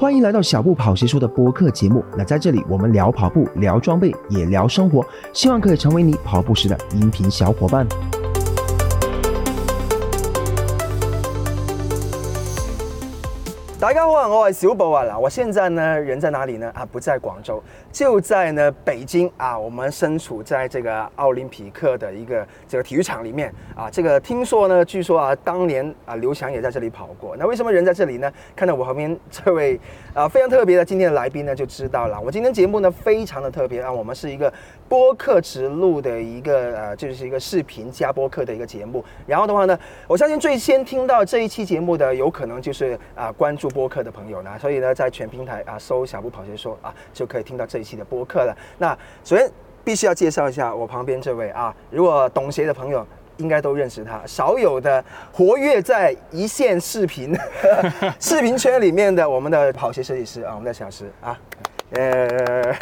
[0.00, 2.02] 欢迎来到小布跑鞋说的播客节目。
[2.16, 7.86] 那在这里，我们聊跑步，聊装备，也聊生活，希望可以成为你跑步时的音频小伙伴。
[13.80, 15.04] 大家好，我是小布啊！
[15.06, 16.70] 嗱，我现在呢人在哪里呢？
[16.74, 19.58] 啊，不在广州，就在呢北京啊。
[19.58, 23.88] 我们身处在这个奥林匹克的一个这个体育场里面啊。
[23.90, 27.34] 这个听说呢，据说啊，当年啊刘翔也在这里跑过。
[27.38, 28.30] 那为什么人在这里呢？
[28.54, 29.80] 看到我旁边这位
[30.12, 32.20] 啊非常特别的今天的来宾呢，就知道了。
[32.20, 34.52] 我今天节目呢非常的特别啊，我们是一个
[34.90, 39.02] 播客直录的一个呃，就是一个视频加播客的一个节目。
[39.26, 43.69] 然后的话呢，我相信最先听到这一期节目的，有可能就是啊关注。
[43.70, 48.56] 播客的朋友呢，所以呢，在全平台啊搜“小布跑鞋说”啊，就可以听到这一期的播客了。
[48.78, 49.50] 那首先
[49.84, 53.06] 必须要介绍一下我旁边这位啊，如果懂鞋的朋友
[53.38, 55.02] 应该都认识他，少有的
[55.32, 57.34] 活跃在一线视频
[58.20, 61.38] 视频圈里面的我们的跑鞋设计师啊，我们的小石啊，
[61.92, 62.74] 呃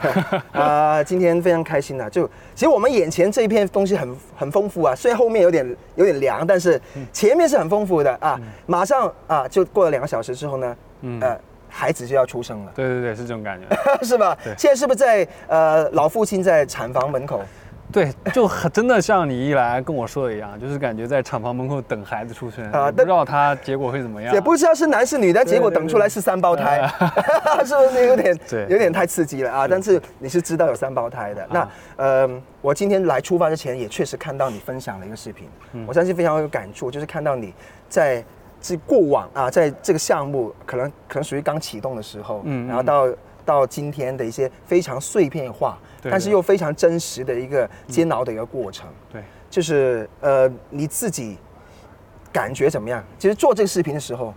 [0.52, 6.80] 啊，今天非常开心啊，就其实我们眼前这一片东西很很丰富啊，虽然后面有点有点凉，但是
[7.12, 10.76] 前面是很丰富的啊，马上啊就过了两个小时之后呢。
[11.02, 11.38] 嗯，呃，
[11.68, 12.72] 孩子就要出生了。
[12.74, 13.66] 对对对，是这种感觉，
[14.04, 14.36] 是吧？
[14.58, 14.68] 现。
[14.70, 17.40] 在是不是在呃老父亲在产房门口？
[17.90, 26.86] 對，就很真的像你一来跟我说的一样，就是感觉在厂房门口等孩子出生啊，不知道他结果会怎么样，也不知道是男是女，但结果等出来是三胞胎，
[27.64, 29.66] 是不是有点 有点太刺激了啊？
[29.68, 31.46] 但是你是知道有三胞胎的。
[31.50, 32.28] 那呃，
[32.60, 35.44] 我今天来出发之前也确实看到你分享了一個視頻，
[35.86, 37.52] 我相信非常有感触，就是看到你
[37.88, 38.24] 在。
[38.60, 43.06] 这过往啊，在这个项目可能可能属于刚启动的时候，嗯，然后到
[43.48, 51.38] 到今天的一些非常碎片化，但是又非常真实的一个煎熬的一个过程，对，就是呃你自己
[52.30, 53.02] 感觉怎么样？
[53.18, 54.34] 其实做这个视频的时候，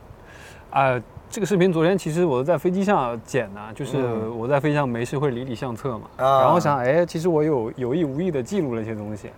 [0.70, 3.98] 啊、呃，这个视频昨天其实我在飞机上剪的，就是
[4.30, 9.30] 我在飞机上没事会理理相册嘛，嗯、然后想，哎，其实我有有意无意的记录了一些东西，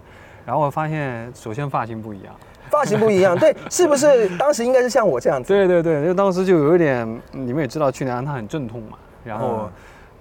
[0.46, 2.36] 然后我发现首先发型不一样，
[2.70, 5.48] 发型不一样， 对，是不是当时应该是像我这样子？
[5.48, 9.72] 对对对，就当时就有一点，你们也知道，去年安踏很阵痛嘛，然后，嗯、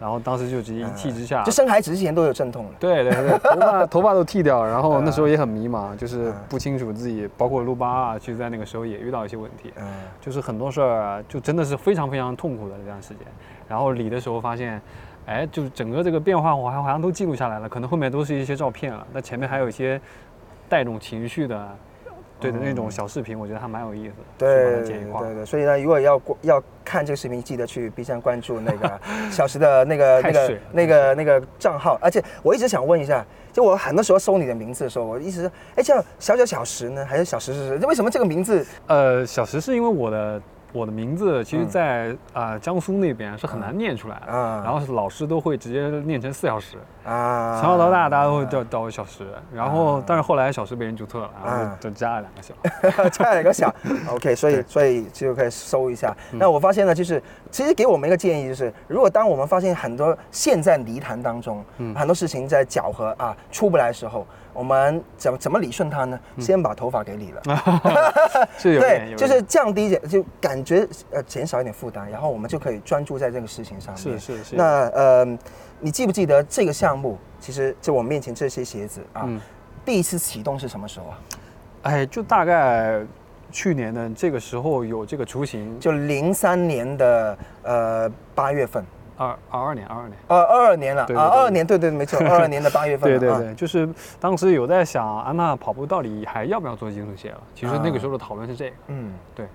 [0.01, 2.67] 然后当时就直接一气之下，就生孩子之前都有阵痛。
[2.81, 9.87] 对对对，头发、 头发都剃掉，然后那时候也很迷茫，就是不清楚自己，包括路巴啊，其实在那个时候也遇到一些问题，嗯，
[10.21, 13.19] 就是很多事儿就真的是非常非常痛苦的这段时间。
[13.69, 14.81] 然后理的时候发现，
[15.27, 20.01] 哎，就是整个这个变化我还好像都记录下来了，可能后面都是一些照片了，那前面还有一些
[20.69, 21.69] 带种情绪的。
[22.43, 24.11] 對的那种小视频，我觉得还蛮有意思。
[24.11, 24.25] 的。
[24.39, 31.99] 对对对，所以呢，如果要要看这个视频，记得去 B 站关注那个 小时的那个那个那个那个账号。
[32.03, 37.87] 而且我一直想问一下，就我很多时候搜你的名字的时候，我一直說，哎，叫小小小时呢，还是小时是？
[37.87, 38.67] 为什么这个名字？
[38.89, 40.43] 呃，小时是因为我的。
[40.73, 53.75] 我的名字其实在，在、嗯、啊江苏那边是很难念出来的，嗯、然后老师都会直接念成四小时，啊，从小到大大家都会叫叫我小石，然后但是后来小时被人注册了，然后就加了两个小， 加了两个小
[54.11, 56.17] ，OK， 所以所以就可以搜一下。
[56.33, 64.27] 那我发现呢，就是其实给我们一个建议，就是如果当我们发现很多现在泥潭当中，嗯、很多事情在搅和啊出不来的時候。
[64.53, 66.19] 我们怎么怎么理顺它呢？
[66.39, 67.43] 先把头发给理了，
[68.63, 74.03] 对，就是降低一点，就感觉呃减少一点负担，然后我们就可以专注在这个事情上面。
[74.03, 74.57] 是是是。
[74.57, 75.39] 那呃，
[75.81, 77.19] 你记不记得这个项目？
[77.41, 79.29] 其实就我面前这些鞋子啊，
[79.85, 81.19] 第一次启动是什么时候啊？
[81.83, 83.01] 哎，就大概
[83.51, 88.85] 去年的这个时候有这个雏形，就零三年的呃八月份。
[89.23, 93.89] 二二二年，二二年，呃，二二年了，啊，二二年，对对，没错，二二年的八月份， 对对对，就是
[94.21, 97.41] 当时有在想，安踏跑步到底还要不要做金属鞋了？
[97.55, 99.47] 其实那个时候的讨论是这个，嗯，对。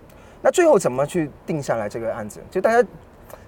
[0.41, 2.39] 那最后怎么去定下来这个案子？
[2.51, 2.87] 就大家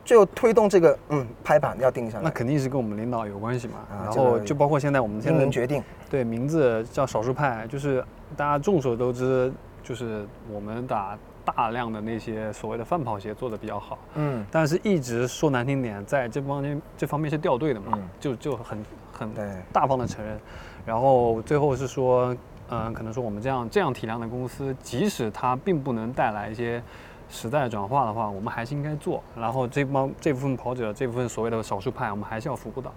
[0.03, 3.75] 最后推动这个，嗯，拍板要定下来，那肯定是跟我们领导有关系嘛。
[4.03, 8.03] 然后就包括现在我們現在决定，对，名字叫少数派，就是
[8.35, 9.51] 大家众所周知，
[9.83, 11.17] 就是我们打。
[11.55, 19.29] 大量的那些所谓的泛跑鞋做的比较好，嗯，但是一直说难听点，在这方面这方面是掉队的嘛，嗯、就就很很
[19.73, 20.39] 大方的承认，
[20.85, 22.33] 然后最后是说，
[22.69, 26.81] 嗯、呃，可能说我们这样这样体量的公司，即使它并不能带来一些
[27.29, 32.91] 时代转化的话，我们还是应该做，然后这帮这部分跑者，这部分所谓的少数派，我们还是要服务到。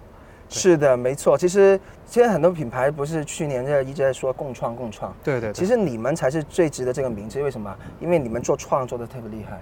[0.49, 1.37] 是的，没错。
[1.37, 5.13] 其实现在很多品牌不是去年在一直在说共创共创。
[5.23, 5.51] 对对。
[5.51, 7.75] 其实你们才是最值得这个名字，为什么？
[7.99, 9.59] 因为你们做创做的特别厉害。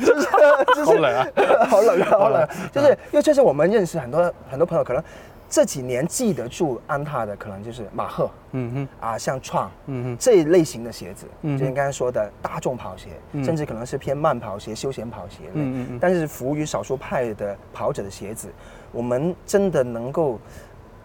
[0.00, 0.26] 就 是
[0.74, 0.84] 就是。
[0.84, 1.26] 好冷啊！
[1.68, 2.06] 好冷啊！
[2.10, 2.48] 好冷。
[2.72, 5.02] 就是因为确实我们认识很多很多朋友，可能
[5.50, 13.08] 这几年记得住安踏的，可能就是马赫，嗯哼，啊，像创，嗯哼，这一类型的鞋子，嗯，就你刚才说的大众跑鞋，
[13.42, 18.52] 甚至可能是偏慢跑鞋、休闲跑鞋类，嗯嗯但是服务于少数派的跑者的鞋子，
[18.92, 20.38] 我们真的能够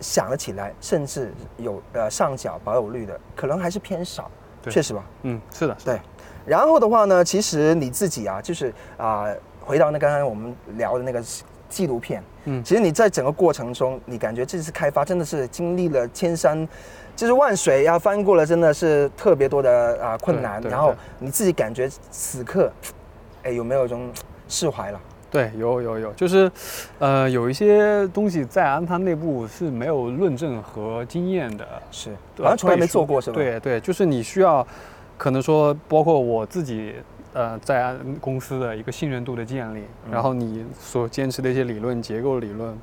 [0.01, 4.29] 想得起来，甚至有呃上脚保有率的，可能还是偏少，
[4.69, 5.05] 确实吧？
[5.21, 5.99] 嗯，是的，对。
[6.45, 9.27] 然后的话呢，其实你自己啊，就是啊，
[9.61, 11.23] 回到那刚刚我们聊的那个。
[11.73, 16.67] 纪录片，嗯，其实你在整个过程中，你感觉这次开发真的是经历了千山，
[17.15, 20.61] 就是万水要翻过了，真的是特别多的啊困难。
[20.61, 22.71] 然后你自己感觉此刻，
[23.41, 24.11] 哎，有没有一种
[24.47, 24.99] 释怀了？
[25.31, 26.51] 对，有有有，就是，
[26.99, 33.35] 呃，有一些东西在安踏内部是没有论证和经验的，是，好像从来没做过，是吧？
[33.35, 34.65] 对对，就是你需要，
[35.17, 36.93] 可能说，包括我自己。
[37.33, 42.77] 呃，在公司的一个信任度的建立，然后你所坚持的一些理论、结构理论，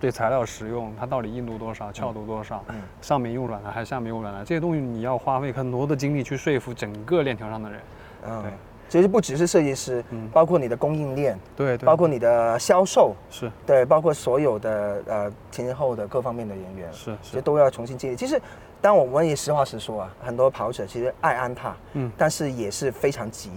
[0.00, 2.64] 对材料使用，它到底硬度多少、翘度多少，
[3.02, 7.80] 上面用软的还是下面用软的，这些东西你要花费很多的精力去说服整个链条上的人。
[8.26, 8.50] 嗯，对，
[8.88, 11.86] 其实不只是设计师，嗯，包括你的供应链，对，对。
[11.86, 13.52] 包括你的销售，是。
[13.66, 18.16] 对，包括所有的呃前前后的各方面的人员，是，其实都要重新建立。
[18.16, 18.40] 其实，
[18.80, 23.50] 当我们也实话实说啊，很多跑者其实爱安踏，嗯，但是也是非常急。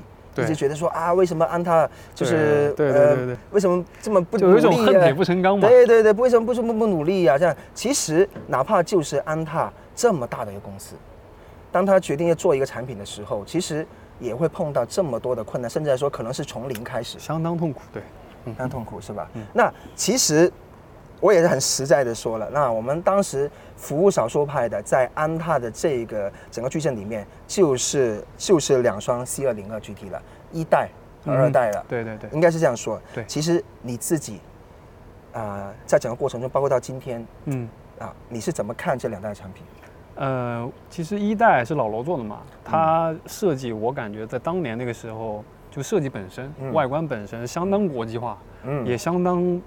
[0.44, 4.52] 一直觉得说啊，为什么安踏就是呃，为什么这么不努力？
[4.52, 5.68] 有一种恨铁不成钢嘛。
[5.68, 7.38] 对对对，为什么不这么不努力呀？
[7.38, 10.96] 这样其实哪怕就是安踏这么大的一个公司，
[11.72, 13.86] 当他决定要做一个产品的时候，其实
[14.20, 17.82] 也会碰到这么多的困难，甚至来说可能是从零开始，相当痛苦。
[17.94, 18.04] 对，
[18.46, 19.30] 相当痛苦是吧？
[19.54, 20.52] 那其实。
[21.20, 30.22] 我也是很实在的说了，那我们当时服务少数派的，在安踏的这个整个矩阵里面，就是就是两双 C 二零二 GT 了，
[30.52, 30.90] 一代
[31.26, 31.84] 和二代了。
[31.88, 33.02] 对对对，应该是这样说。
[33.16, 34.40] 对，其实你自己
[35.34, 37.68] 啊，在整个过程中，包括到今天，嗯，
[37.98, 39.64] 啊，你是怎么看这两代产品？
[40.16, 49.60] 呃，其实一代是老罗做的嘛，他设计我感觉在当年那个时候，就设计本身、外观本身相当国际化，嗯，也相当。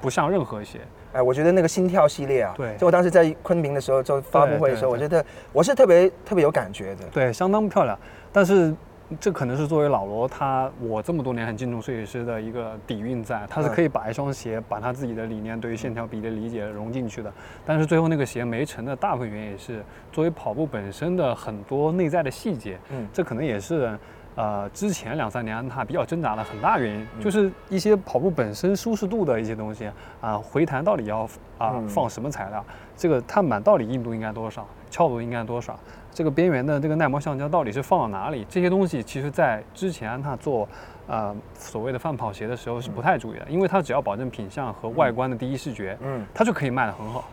[0.00, 0.80] 不像任何鞋，
[1.12, 7.98] 哎，我觉得那个心跳系列啊，对，就我当时在昆明的时候就发布会的时候，我觉得我是特别特别有感觉的，对，相当漂亮。
[8.32, 8.74] 但是
[9.18, 17.32] 这可能是作为老罗他我这么多年很敬重设计师的一个底蕴在，他是可以把一双鞋把他自己的理念对于线条比例理解融进去的。
[17.66, 19.82] 但是最后那个鞋没成的大部分原因也是
[20.12, 23.98] 作为跑步本身的很多内在的细节，嗯，这可能也是。
[24.40, 31.28] 呃，之前两三年安踏比较挣扎的很大原因，就是一些跑步本身舒适度的一些东西啊，回弹到底要
[31.58, 32.64] 啊放什么材料？
[32.96, 34.66] 这个碳板到底硬度应该多少？
[34.88, 35.78] 翘度应该多少？
[36.10, 38.46] 这个边缘的这个耐磨橡胶到底是放到哪里？
[38.48, 40.66] 这些东西其实在之前安踏做
[41.06, 47.24] 呃所谓的泛跑鞋的时候是不太注意的，因为它只要保证品相和外观的第一视觉，嗯，它就可以卖得很好。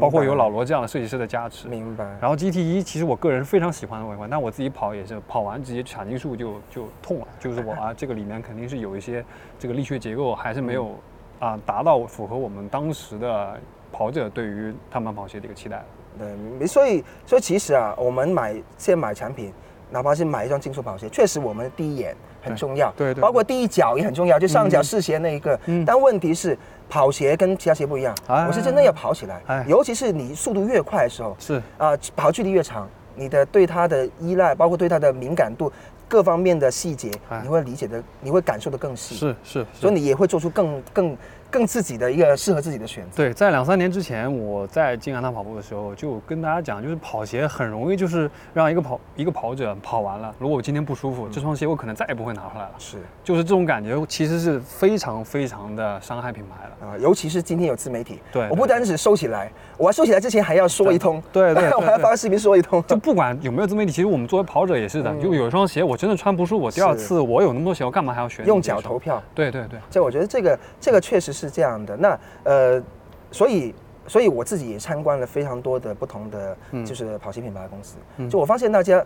[0.00, 2.04] 包括有老罗这样的设计师的加持，明白。
[2.20, 9.24] 然后 GT 一其实我个人非常喜欢的外观，但我自己跑也是跑完直接髂胫束就就痛了，就是我啊 这个里面肯定是有一些
[9.58, 10.94] 这个力学结构还是没有
[11.38, 13.58] 啊达到符合我们当时的
[13.90, 15.82] 跑者对于碳板跑鞋的一个期待。
[16.18, 19.52] 对，所以所以其实啊，我们买现在买产品，
[19.90, 25.58] 哪怕是买一双竞速跑鞋，确实我们第一眼很重要，对对，包括第一脚也很重要，就上脚试鞋那一个。
[25.66, 25.84] 嗯。
[25.84, 26.56] 但问题是。
[26.92, 35.72] 跑鞋跟其他鞋不一样，我是真的要跑起来，尤其是你速度越快的时候，是啊，跑距离越长，你的对它的依赖，包括对它的敏感度，
[36.08, 37.08] 各方面的细节，
[37.44, 41.16] 你会理解的，你会感受的更细，是是，所以你也会做出更更。
[41.50, 43.16] 更自己的一个适合自己的选择。
[43.16, 52.72] 对，在两三年之前，我在金安滩跑步的时候，就跟大家讲，就是跑鞋很容易就是让一个跑一个跑者跑完了，如果我今天不舒服，这双鞋我可能再也不会拿回来了。
[52.78, 56.98] 是，就是这种感觉，其实是非常非常的伤害品牌了啊！
[56.98, 62.82] 尤其是今天有自媒体，对，我不单只收起来，我要收起来之前还要说一通，对 对，我还要发个视频说一通。
[62.86, 69.22] 就不管有没有自媒体，其实我们作为跑者也是的，就有一双鞋我真的穿不舒服，第二次我有那么多鞋，我干嘛还要选用脚投票？
[69.34, 71.96] 对对对，这我觉得这个这个确实是这样的。
[71.96, 72.82] 那呃，
[73.30, 73.72] 所以，
[74.08, 77.96] 所以我自己也参观了非常多的不同的，就是跑鞋品牌的公司。
[78.28, 79.04] 就我发现大家，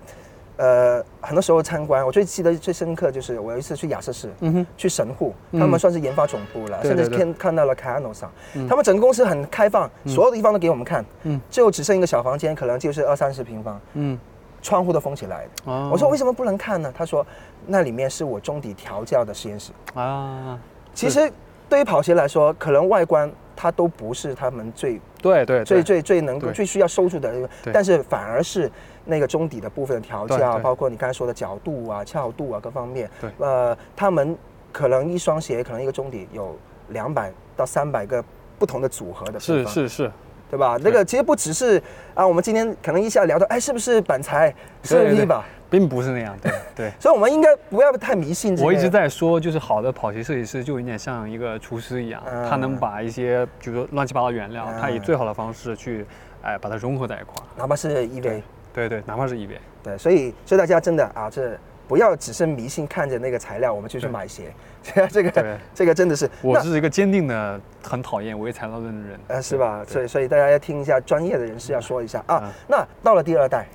[0.57, 4.31] 呃，很多时候参观，我最记得最深刻就是我有一次去亚瑟士，
[4.77, 8.31] 去神户，他们算是研发总部了，甚至看看到了凯安诺上，
[8.69, 14.19] 他们整个公司很开放，所有的地方都给我们看，嗯，最后只剩一个小房间，可能就是二三十平方，嗯，
[14.63, 15.73] 窗户都封起来的。
[15.91, 16.91] 我说为什么不能看呢？
[16.97, 17.27] 他说
[17.67, 20.59] 那里面是我中底调教的实验室啊，
[20.95, 21.31] 其实。
[21.69, 27.33] 对于跑鞋来说，可能外观它都不是他们最对对最最最能够最需要收住的，
[27.73, 28.71] 但是反而是
[29.05, 33.11] 那个中底的部分的调教，包括你刚才说的角度啊、翘度啊各方面。
[33.21, 34.37] 对，呃，他们
[34.73, 36.57] 可能一双鞋，可能一个中底有
[36.89, 38.23] 两百到三百个
[38.59, 39.41] 不同的组合的。
[39.41, 40.11] 是是是，
[40.51, 40.79] 对吧？
[40.83, 41.83] 那个其实不只是
[42.15, 45.45] 啊，我们今天可能一下聊到，哎，是不是板材，是不是 V 吧？
[45.71, 46.93] 并不是那样，对 对。
[47.01, 48.57] 所以我们应该不要太迷信。
[48.59, 56.07] 我一直在说，就是好的跑鞋设计师就有点像一个厨师一样，他能把一些比如说乱七八糟原料，他以最好的方式去，
[56.43, 57.45] 哎，把它融合在一块儿。
[57.57, 58.43] 哪怕是 EV，
[58.73, 59.99] 对对，哪怕是 EV，对。
[59.99, 61.57] 所以所以大家真的啊，这
[61.87, 64.45] 不要只是迷信看着那个材料，我们就去买鞋。
[65.11, 69.83] 这个这个真的是，我是一个坚定的很讨厌唯材料论的人，呃，是吧？
[69.87, 72.53] 所以所以大家要听一下专业的人士要说一下啊。
[72.69, 73.67] 那到了第二代，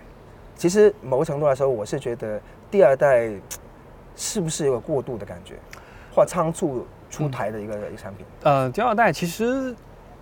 [0.59, 2.37] 其实某个程度来说，我是觉得
[2.69, 3.31] 第二代
[4.13, 5.55] 是不是有个过渡的感觉，
[6.13, 8.25] 或仓促出台的一个一个产品？
[8.43, 9.73] 呃，第二代其实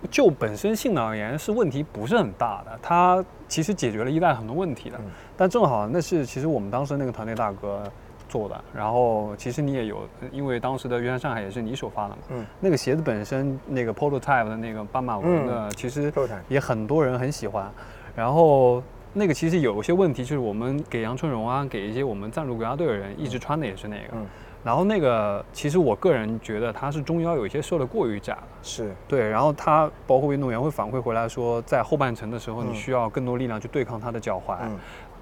[0.08, 5.00] 就本身性能而言是问题不是很大的，它其实解决了一代很多问题的。
[5.36, 7.82] 但正好那是其实我们当时那个团队大哥。
[8.28, 12.18] 做的，然后其实你也有，因为当时的约翰上海也是你首发的嘛。
[12.28, 12.44] 嗯。
[12.60, 16.12] 那个鞋子本身那个 prototype 的那个斑马纹的，其实
[16.46, 17.72] 也很多人很喜欢。
[18.14, 18.82] 然后
[19.18, 24.04] 那个其实有一些问题，就是我们给杨春荣啊，给一些我们赞助国家队的人一直穿的也是那个。
[24.12, 24.26] 嗯。
[24.64, 28.42] 然后那个其实我个人觉得它是中腰有一些瘦的过于窄了。
[28.62, 28.94] 是。
[29.06, 34.56] 对，然后它包括运动员会反馈回来说，在后半程的时候你需要更多力量去对抗他的脚踝，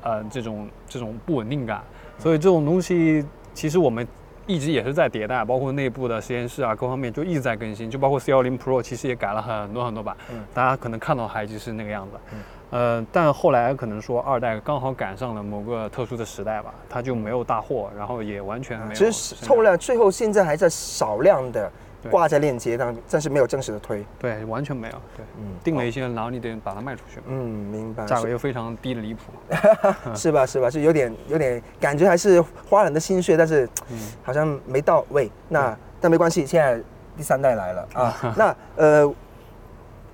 [0.02, 1.82] 呃，这种这种不稳定感。
[2.18, 4.06] 所以这种东西，其实我们
[4.46, 7.90] 一直也是在迭代，包括内部的实验室啊，各方面就一直在更新。
[7.90, 10.16] 就包括 C 幺零 Pro，其实也改了很多很多版。
[10.32, 10.42] 嗯。
[10.54, 12.16] 大家可能看到还就是那个样子。
[12.32, 12.38] 嗯。
[12.70, 18.92] 呃，但后来可能说二代刚好赶上了某个特殊的时代吧，它就没有大货，然后也完全没有。
[18.94, 21.70] 其实凑量最后现在还在少量的。
[22.08, 24.04] 挂在链接上，暂时没有正式的推。
[24.16, 24.92] 对，完全没有。
[25.16, 27.20] 对，嗯，定了一些，然后你得把它卖出去。
[27.26, 28.06] 嗯，明白。
[28.06, 29.22] 价格又非常低的离谱。
[30.14, 30.46] 是吧？
[30.46, 30.70] 是吧？
[30.70, 33.68] 是有点有点感觉，还是花了很多心血，但是
[34.22, 35.28] 好像没到位。
[35.48, 36.80] 那但没关系，现在
[37.16, 38.14] 第三代来了啊。
[38.38, 39.14] 那呃，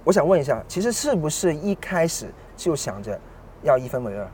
[0.03, 2.25] 我想问一下，其实是不是一开始
[2.57, 3.19] 就想着
[3.63, 4.29] 要一分为二？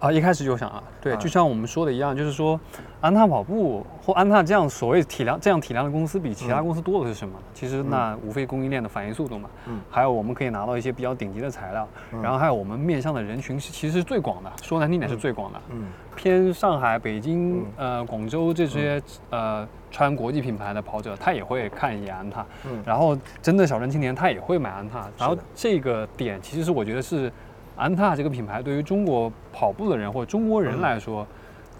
[0.00, 2.60] 啊，一开始就想啊，对，就像我们说的一样，就是说，
[3.00, 7.38] 安踏跑步或安踏这样所谓体量这样体量的公司，比其他公司多的是什么？
[7.54, 11.88] 其实那无非供应链的反应速度嘛，嗯，还有我们可以拿到一些比较顶级的材料，
[12.22, 27.32] 然后还有我们面向的人群是其实是最广的，说难听点是最广的，嗯，偏上海、北京、呃广州这些呃穿国际品牌的跑者，他也会看一眼安踏，嗯，然后真的小镇青年他也会买安踏，然后这个点其实是我觉得是。
[27.76, 31.26] 安踏这个品牌对于中国跑步的人或者中国人来说，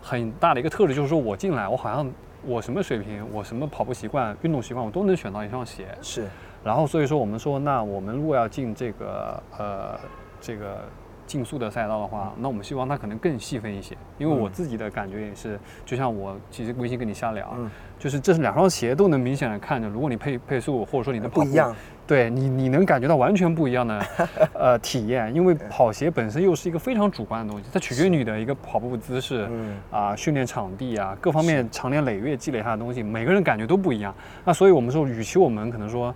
[0.03, 2.11] 很大的一个特质就是说我进来，我好像
[2.45, 5.87] 我什么水平，我什么跑步习惯、运动习惯，我都能选到一双鞋。
[6.03, 6.27] 是。
[6.65, 10.01] 然后所以说我们说，那我们如果要进这个呃
[10.41, 10.81] 这个
[11.27, 13.97] 竞速的赛道的话，那我们希望它可能更细分一些。
[14.19, 17.55] 因为我自己的感觉也是，就像我其实微信跟你瞎聊，
[17.99, 21.75] 就是这是两双鞋都能明显的看着，如果你配配速或者说你的不一样。
[22.07, 24.07] 对你，你能感觉到完全不一样的
[24.53, 29.49] 呃体验，因为跑鞋本身又是一个非常主观的东西，它取决于你的一个跑步姿势，
[29.91, 34.15] 啊，训练场地啊，各方面长年累月积累下的东西，每个人感觉都不一样。
[34.45, 36.15] 那所以我们说，与其我们可能说，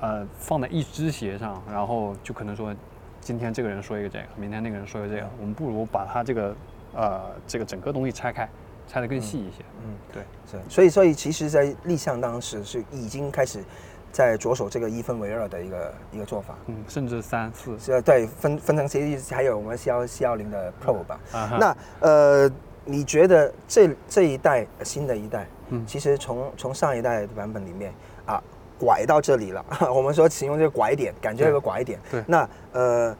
[0.00, 2.74] 呃，放在一只鞋上，然后就可能说，
[3.20, 6.54] 今天这个人说一个这个，明天那个人说一个这个，我们不如把它这个
[6.94, 8.46] 呃这个整个东西拆开，
[8.86, 9.64] 拆得更细一些。
[9.82, 10.58] 嗯，对，是。
[10.68, 13.64] 所以，所以其实，在立项当时是已经开始。
[14.12, 21.18] 在着手这个一分为二的一个一个做法，嗯，甚至三四，是对分分成 C 还有我们 C 幺 C 幺零的 Pro 吧。
[21.58, 22.50] 那呃，
[22.84, 27.90] 你觉得这这一代新的一代，嗯，其实从从上一代的版本里面
[28.26, 28.38] 啊，
[28.78, 29.64] 拐到这里了。
[29.90, 31.98] 我们说形容这个拐点，感觉有个拐点。
[32.10, 32.22] 对。
[32.26, 33.16] 那呃，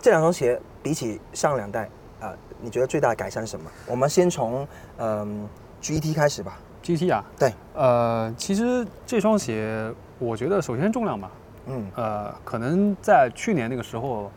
[0.00, 1.86] 这两双鞋比起上两代
[2.18, 3.70] 啊，你觉得最大的改善是什么？
[3.86, 4.66] 我们先从
[4.96, 5.46] 嗯
[5.82, 6.58] GT 开始吧。
[6.82, 7.24] GT 啊？
[7.38, 7.52] 对。
[7.74, 9.92] 呃，其实这双鞋。
[10.24, 11.30] 我觉得首先重量吧，
[11.66, 14.30] 嗯，呃，可能在去年那个时候，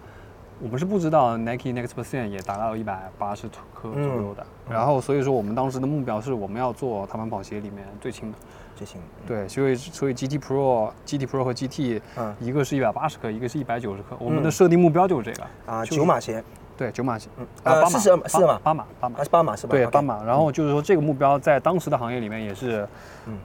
[0.62, 8.38] 我们是不知道 Nike Next Percent 也达到一百八十克左右的，然后所以说我们当时的目标是我们要做踏板跑鞋里面最轻的，
[8.76, 9.00] 最轻。
[9.26, 15.48] 对，所以所以 GT Pro、GT Pro 和 GT，嗯，一个是一百八十克，一个是一百九十克，我们的设定目标就是这个。
[15.72, 16.44] 啊，九码鞋，
[16.76, 19.72] 对，九码鞋，嗯，啊，四十四码，八码，八码，是八码是吧？
[19.72, 20.24] 对，八码。
[20.24, 22.88] 然后就是说这个目标在当时的行业里面也是，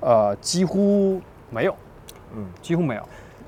[0.00, 1.20] 呃，几乎
[1.50, 1.74] 没有。
[2.34, 3.02] 嗯，几乎没有，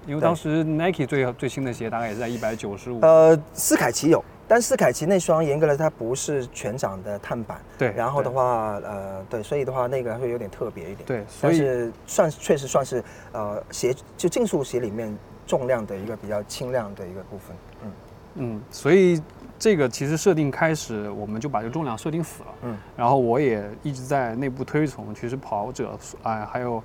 [0.07, 3.01] 因为当时 Nike 最最新的鞋大概也是在一百九十五。
[3.01, 7.59] 呃，斯凯奇有，但斯凯奇那双严格来说它不是全掌的碳板。
[7.79, 7.93] 对。
[7.93, 11.07] 然后的话，呃，对，所以的话那个会有点特别一点。
[11.07, 17.57] 对，所以算确实算是呃鞋就竞速鞋里面重量的一个比较轻量的一个部分。
[17.83, 17.91] 嗯
[18.37, 19.23] 嗯，所以
[19.59, 22.49] 这个其实设定开始我们就把这个重量设定死了。
[22.65, 22.77] 嗯。
[22.97, 26.83] 然后我也一直在内部推崇，其实跑者哎还有。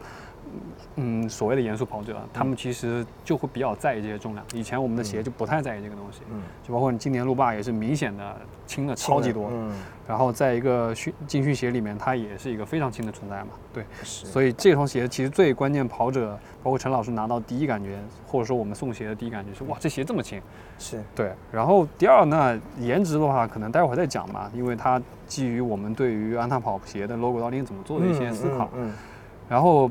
[0.96, 4.46] 嗯，所谓的严肃跑者，他们其实就会比较在意这些重量。
[4.54, 8.36] 以前我们的鞋就不太在意这个东西，嗯，就包括你今年路霸也是明显的
[8.68, 9.72] 轻了超级多，嗯，
[10.08, 20.42] 然后在一个训进训鞋里面，它也是一个非常轻的存在嘛，对，所以这双鞋其实最关键，跑者包括陈老师拿到第一感觉，或者说我们送鞋的第一感觉是哇，这鞋这么轻，
[20.78, 21.02] 是。
[21.16, 21.32] 对。
[21.52, 28.92] 然后第二呢颜值的话，可能待会儿再讲嘛，因为它基于我们对于安踏跑鞋的 logo 到底怎么做的一些思考，嗯，
[29.48, 29.90] 然后。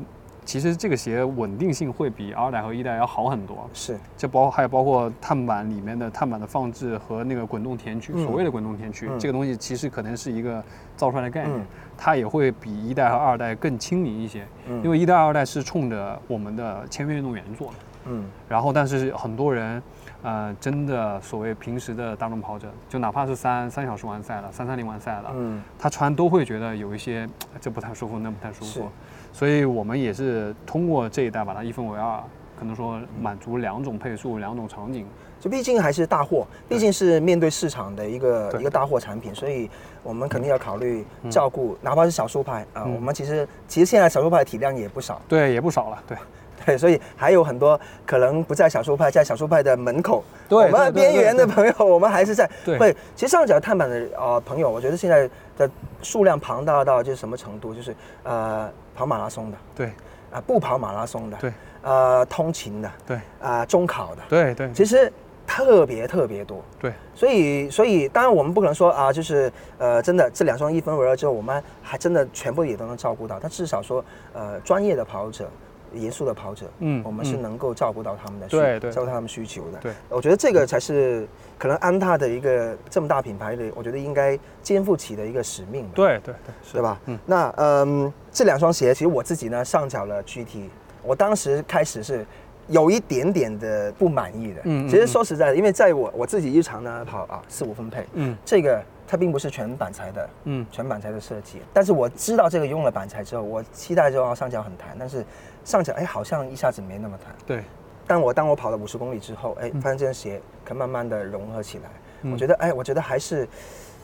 [0.49, 10.63] 其实这个鞋稳定性会比二代和一代要好很多，是，这包还有包括碳板里面的碳板的放置和那个滚动填区，所谓的滚动填区，这个东西其实可能是一个
[10.97, 11.63] 造出来的概念，
[11.95, 14.43] 它也会比一代和二代更亲民一些，
[14.83, 17.73] 因为一代二代是冲着我们的签约运动员做的，
[18.05, 19.79] 嗯，然后但是很多人，
[20.23, 27.29] 呃，真的所谓平时的大众跑者，就哪怕是三三小时完赛了，三三零完赛了，嗯，他穿都会觉得有一些
[27.61, 28.89] 这不太舒服，那不太舒服。
[29.31, 32.21] 所以我们也是通过这一代把它一分为二，
[32.59, 35.05] 可能说满足两种配速、两种场景。
[35.39, 39.69] 就毕竟还是大货，毕竟是面对市场的一个一个大货产品，所以
[40.03, 42.83] 我们肯定要考虑照顾，哪怕是小数派啊。
[42.83, 46.17] 我们其实其实现在小数派体量也不少，对，也不少了，对
[46.65, 46.77] 对。
[46.77, 52.45] 所以还有很多可能不在小数派，在小数派的门口，对，我们边缘的朋友，我们还是在
[52.77, 52.93] 会。
[53.15, 55.71] 其实上脚碳板的啊朋友，我觉得现在的
[56.01, 58.69] 数量庞大到就是什么程度，就是呃。
[58.99, 59.93] 跑马拉松的，对，
[60.29, 61.53] 啊，不跑马拉松的，对，
[61.83, 65.09] 呃，通勤的，对，啊，中考的，对对，其实
[65.47, 74.03] 特别特别多，对，所以所以当然我们不可能说啊，就是呃，真的这两双一分为二之后，我们还真的全部也都能照顾到，但至少说
[74.33, 75.49] 呃，专业的跑者。
[75.93, 79.77] 严肃的跑者，嗯，我们是能够照顾到他们的需，对对，照顾他们需求的。
[79.79, 81.27] 对，我觉得这个才是
[81.57, 85.87] 可能安踏的一个这么大品牌的，我觉得应该肩负起的一个使命。
[85.93, 86.99] 对对对，对吧？
[87.05, 90.69] 嗯，那嗯，这两双鞋其实我自己呢上脚了 GT，
[91.03, 92.25] 我当时开始是
[92.67, 94.61] 有一点点的不满意的。
[94.65, 98.83] 嗯，其实说实在的，因为在我我自己日常呢跑啊四五分配，嗯，这个。
[99.11, 101.63] 它并不是全板材的，嗯，全板材的设计。
[101.73, 105.25] 但是我知道这个用了板材之后，我期待就要上脚很弹，但是
[105.65, 107.33] 上脚哎好像一下子没那么弹。
[107.43, 107.63] 对。
[108.05, 112.31] 但我当我跑了五十公里之后，哎，发现这双鞋可慢慢的融合起来。
[112.31, 113.47] 我觉得哎，我觉得还是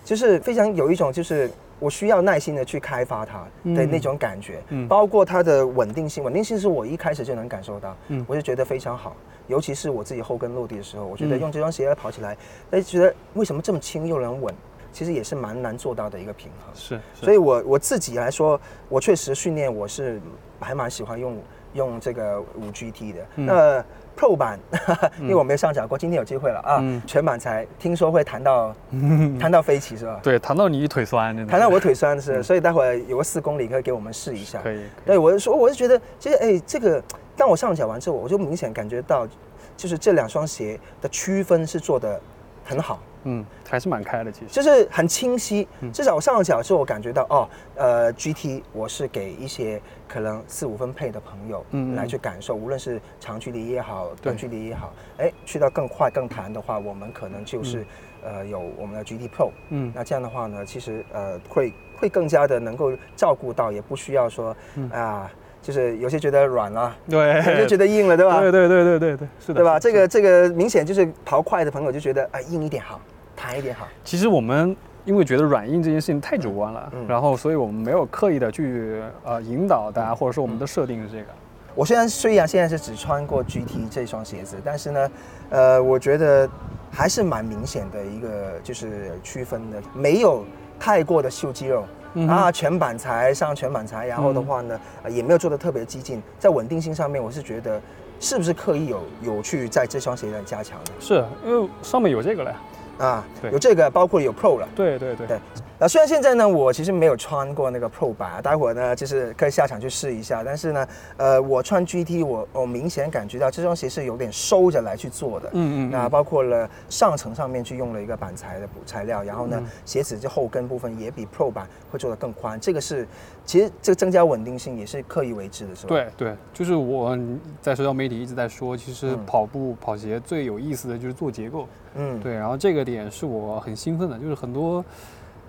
[0.04, 4.60] 就是非常有一种就是我需要耐心的去开发它的那种感觉。
[4.70, 4.88] 嗯。
[4.88, 7.96] 包括它的稳定性，稳定性是我一开始就能感受到。
[8.08, 8.26] 嗯。
[8.28, 9.16] 我就觉得非常好，
[9.46, 12.36] 尤其是我自己后跟落地的时候，我觉得用这双鞋跑起来，
[12.72, 14.52] 哎，觉得为什么这么轻又能稳？
[14.96, 20.22] 其实也是蛮难做到的一个平衡，是，所以我我自己来说，我确实训练我是
[20.58, 21.38] 还蛮喜欢用
[21.74, 23.20] 用这个五 GT 的。
[23.36, 23.84] 那
[24.16, 24.58] Pro 版，
[25.20, 26.82] 因为我没有上脚过，今天有机会了啊！
[27.06, 28.74] 全版才听说会弹到
[29.38, 30.18] 弹到飞起是吧？
[30.24, 34.62] 对，弹到你腿酸，弹到我腿酸是，所以待会儿有个四公里可以给我们试一下。
[34.62, 34.80] 可以。
[35.06, 37.04] 对，我是说，我是觉得，其实哎，这个
[37.36, 39.28] 当我上脚完之后，我就明显感觉到，
[39.76, 42.18] 就是这两双鞋的区分是做的
[42.64, 43.02] 很好。
[43.26, 45.68] 嗯，还是蛮开的，其实就是很清晰。
[45.94, 57.86] 至少我上了脚之后，我感觉到哦，呃，GT 我是给一些可能四五分配的朋友来去感受，无论是长距离也好，短距离也好，哎，去到更快更弹的话，我们可能就是
[58.24, 59.52] 呃有我们的 GT Pro。
[59.70, 64.56] 嗯，那这样的话呢，其实呃会会更加的能够照顾到，也不需要说
[64.92, 65.30] 啊。
[65.66, 68.40] 就是有些觉得软了，对，有些觉得硬了，对吧？
[68.40, 69.80] 对对对对对对，是的，对吧？
[69.80, 73.02] 这个这个明显就是跑快的朋友就觉得啊，硬一点好，
[73.46, 73.88] 弹一点好。
[74.04, 81.28] 其实我们因为觉得软硬这件事情太主观了，然后所以我们没有刻意的去呃引导大家，或者说我们的设定是这个。
[81.76, 85.12] 我虽然虽然现在是只穿过 GT 这双鞋子，但是呢，
[85.50, 86.50] 呃，我觉得
[86.90, 90.44] 还是蛮明显的一个就是区分的，没有
[90.80, 91.84] 太过的秀肌肉。
[92.30, 94.80] 啊，全板材上全板材，然后的话呢，
[95.10, 97.78] 也没有做的特别激进，在稳定性上面，我是觉得
[98.22, 100.94] 是不是刻意有有去在这双鞋上加强的？
[100.98, 102.56] 是因为上面有这个了。
[102.98, 104.68] 啊，对，有这个，包括有 Pro 了。
[104.76, 105.40] 对对对对。
[105.78, 110.42] 啊，虽然现在呢，我其实没有穿过那个 Pro 版，待会儿呢，就是可以下场去试一下。
[110.42, 115.50] 但是呢，呃，我穿 GT，我我明显感觉到这双鞋是有点收着来去做的。
[115.52, 115.92] 嗯嗯。
[115.92, 122.58] 那包括了上层上面去用了一个板材的补材料，然后呢，鞋子这后跟部分也比 Pro 版会做的更宽。
[122.58, 123.06] 这个是，
[123.46, 125.90] 其实这个增加稳定性也是刻意为之的，是吧？
[125.90, 127.18] 对对，就是我
[127.62, 131.68] 在社交媒体一直在说，其实跑步跑鞋最有意思的就是做结构。
[131.98, 134.84] 嗯，对，然后这个点是我很兴奋的，就是很多，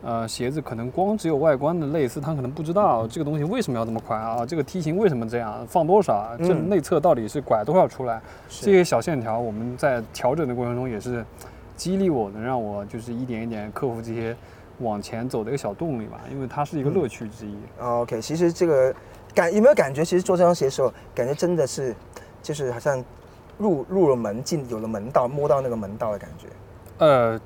[0.06, 11.26] 呃，鞋子可能光只有外观的类似，他可能不知道这个东西为什么要这么宽啊，这个梯形为什么这样，放多少，这内侧到底是拐多少出来，这些小线条，我们在调整的过程中也是
[11.76, 14.36] 激励我，能让我就是一点一点克服这些
[14.78, 17.56] 往前走的一个小动力吧，因为它是一个乐趣之一。
[17.80, 18.94] OK，其实这个。
[19.34, 20.02] 感有没有感觉？
[20.02, 21.94] 其实做这双鞋的时候，感觉真的是，
[22.42, 23.04] 就是好像
[23.58, 26.46] 入入了门，进有了门道，摸到那个门道的感觉。
[27.04, 27.38] 呃。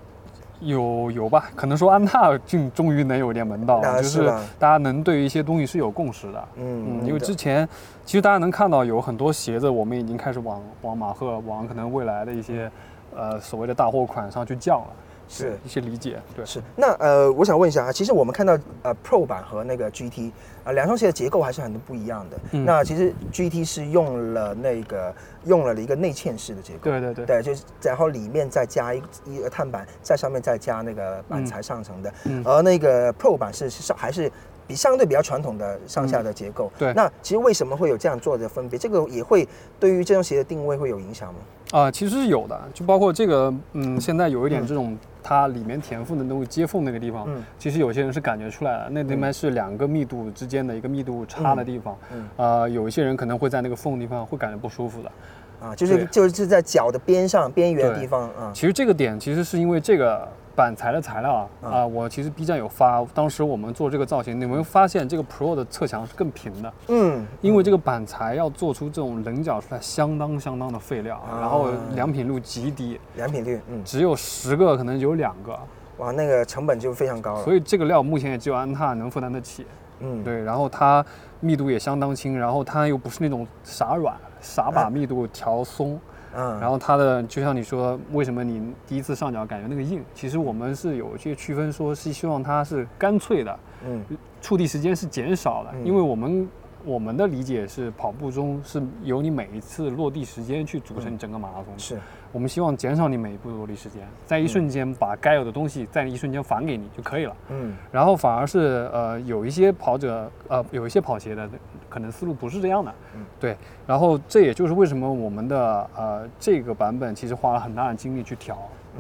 [0.60, 4.26] 有有吧，可能说安踏竟终于能有点门道，就是
[4.58, 6.48] 大家能对一些东西是有共识的。
[6.56, 7.68] 嗯，因为之前
[8.04, 12.70] 其实大家能看到有很多鞋子，我们已经开始往往马赫往可能未来的一些
[13.16, 14.86] 呃所谓的大货款上去降了。
[15.30, 20.32] 是一些理解，对，是那呃，我想问一下啊，其实我们看到呃 Pro 版和那个 GT
[20.64, 22.58] 啊，两双鞋的结构还是很不一样的。
[22.64, 25.14] 那其实 GT 是用了那个
[25.44, 32.12] 用了一个内嵌式的结构，对对对，对，就是然后里面再加一一个碳板，在上面再加那个板材上层的，
[32.44, 34.30] 而那个 Pro 版是上还是。
[34.66, 36.94] 比相对比较传统的上下的结构，对。
[36.94, 38.78] 那其实为什么会有这样做的分别？
[38.78, 39.48] 这个也会
[39.80, 41.40] 对于这双鞋的定位会有影响吗？
[41.72, 55.12] 啊，其实是有的，就包括这个，嗯，现在有一点这种它里面填缝的那个接缝那个地方，嗯，其实有些人是感觉出来了，那里面是两个密度之间的一个密度差的地方，嗯，呃，有一些人可能会在那个缝地方会感觉不舒服的，
[55.60, 58.50] 啊，就是就是在脚的边上边缘地方啊。
[58.54, 60.28] 其实这个点其实是因为这个。
[60.60, 75.58] 板材的材料啊，啊，我其实 B 站有发，当时我们做这个造型，你们发现这个 Pro 的侧墙是更平的，嗯，因为这个板材要做出这种棱角出来，相当相当的费料，然后良品率极低，良品率，嗯，只有十个可能有两个，
[75.96, 79.64] 哇，那个成本就非常高了，所以这个料目前也只有安踏能负担得起，
[80.00, 81.02] 嗯，对，然后它
[81.40, 85.92] 密度也相当轻，然后它又不是那种傻软，傻把密度调松。
[85.94, 86.00] 嗯，
[86.34, 90.04] 然后它的就像你说，为什么你第一次上脚感觉那个硬？
[90.14, 94.04] 其实我们是有一些区分，说是希望它是干脆的，嗯，
[94.40, 96.48] 触地时间是减少的，因为我们
[96.84, 101.98] 我们的理解是跑步中是由你每一次落地时间去组成整个马拉松，是。
[102.32, 107.36] 我们希望减少你每一步的落地时间，在一瞬间把该有的东西在一瞬间返给你就可以了。
[107.48, 111.48] 嗯，然后反而是呃有一些跑者呃有一些跑鞋的
[111.88, 112.94] 可能思路不是这样的。
[113.16, 113.56] 嗯，对。
[113.86, 118.56] 然后这也就是为什么我们的呃这个版本其实花了很大的精力去调，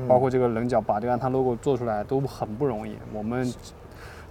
[0.08, 2.96] 包括这个棱角把这个它 logo 做出来都很不容易。
[3.12, 3.52] 我们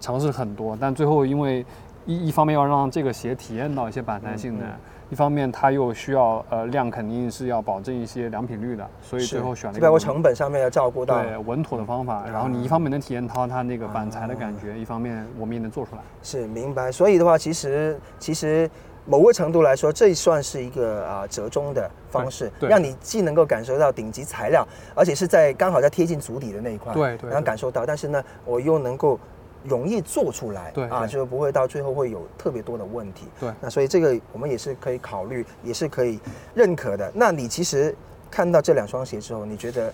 [0.02, 1.66] 尝试很多，但最后因为
[2.06, 4.68] 一一方面要让这个鞋体验到一些板弹性能。
[5.10, 12.26] 一方面，它又需要呃量，肯定是要保证一些良品率的，所以最后选了一个包括成本上面要照顾到对稳妥的方法。
[12.28, 16.02] 然后你一方面能体验到它那个板材的感觉，一方面我们也能做出来。
[16.22, 16.92] 是明白。
[16.92, 18.70] 所以的话，其实其实
[19.06, 29.20] 某个程度来说，这算是一个啊折中的方式，让你既能够感受到顶级材料，而且是在刚好在贴近足底的那一块，对对，然后感受到，但是呢，我又能够。
[29.64, 33.28] 容易做出来，对啊，就不会到最后会有特别多的问题。
[33.40, 36.20] 对，那所以这个我们也是可以考虑，也是可以
[36.54, 37.12] 认可的。
[37.14, 37.96] 那你其实
[38.32, 39.94] 看到这两双鞋之后，你觉得，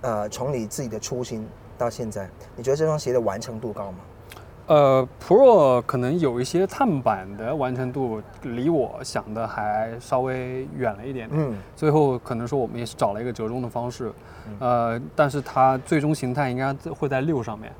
[0.00, 1.46] 呃，从你自己的初心
[1.78, 3.98] 到现在，你觉得这双鞋的完成度高吗？
[4.66, 11.40] 呃，Pro 可能有一些碳板的完成度离我想的还稍微远了一点点。
[11.40, 14.12] 嗯，最后可能说我们也是找了一个折中的方式，
[14.60, 17.72] 呃，但是它最终形态应该会在六上面。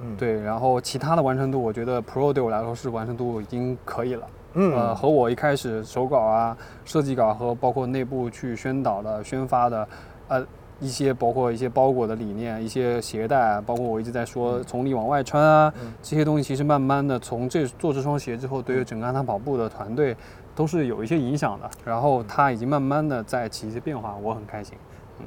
[0.00, 4.26] 嗯，对，然后其他的完成度，我觉得 Pro 对我来说是完成度已经可以了。
[4.54, 9.88] 嗯，呃，和我一开始手稿啊、设计稿和包括内部去宣导的、宣发的，
[10.28, 10.46] 呃，
[10.80, 20.16] 一些包括一些包裹的理念、一些鞋带，包括我一直在说从里往外穿啊，这些东西其实慢慢的从这做这双鞋之后，对于整个安踏跑步的团队
[20.54, 21.68] 都是有一些影响的。
[21.84, 24.78] 然后它已经慢慢的在起一些变化，我很开心。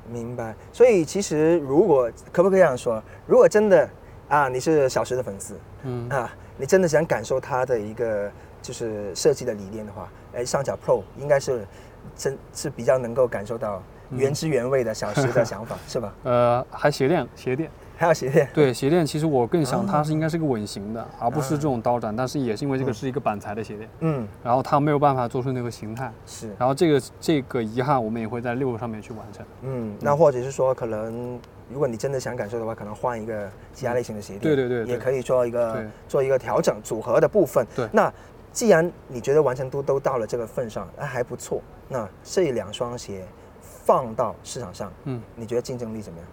[0.09, 0.55] 明白。
[0.73, 3.87] 所以其实如果可不可以这样说，如果真的。
[4.31, 6.07] 啊，你是小石的粉丝，嗯。
[6.09, 11.67] 啊，你真的想感受它的一个就是设计的理念的话，哎，上脚 Pro 应该是
[12.15, 16.13] 真是比较能够感受到原汁原味的小石的想法， 是吧？
[16.23, 18.47] 呃，还鞋垫，鞋垫， 还有鞋垫。
[18.53, 31.37] 对，鞋垫其实我更想它是应该是个稳型的，而不是这种刀斩，但是也是因为这个是一个板材的鞋垫，嗯，然后它没有办法做出那个形态，是，然后这个这个遗憾我们也会在六上面去完成，嗯，那或者是说可能。
[31.71, 37.65] 如果你真的想感受的话，可能换一个其他类型的鞋垫，对对对，也可以做一个做一个调整组合的部分。
[37.75, 38.11] 对，那
[38.51, 41.61] 既然你觉得完成度都到了这个份上，那还不错。
[41.87, 43.25] 那这两双鞋
[43.61, 46.27] 放到市场上，嗯，你觉得竞争力怎么样？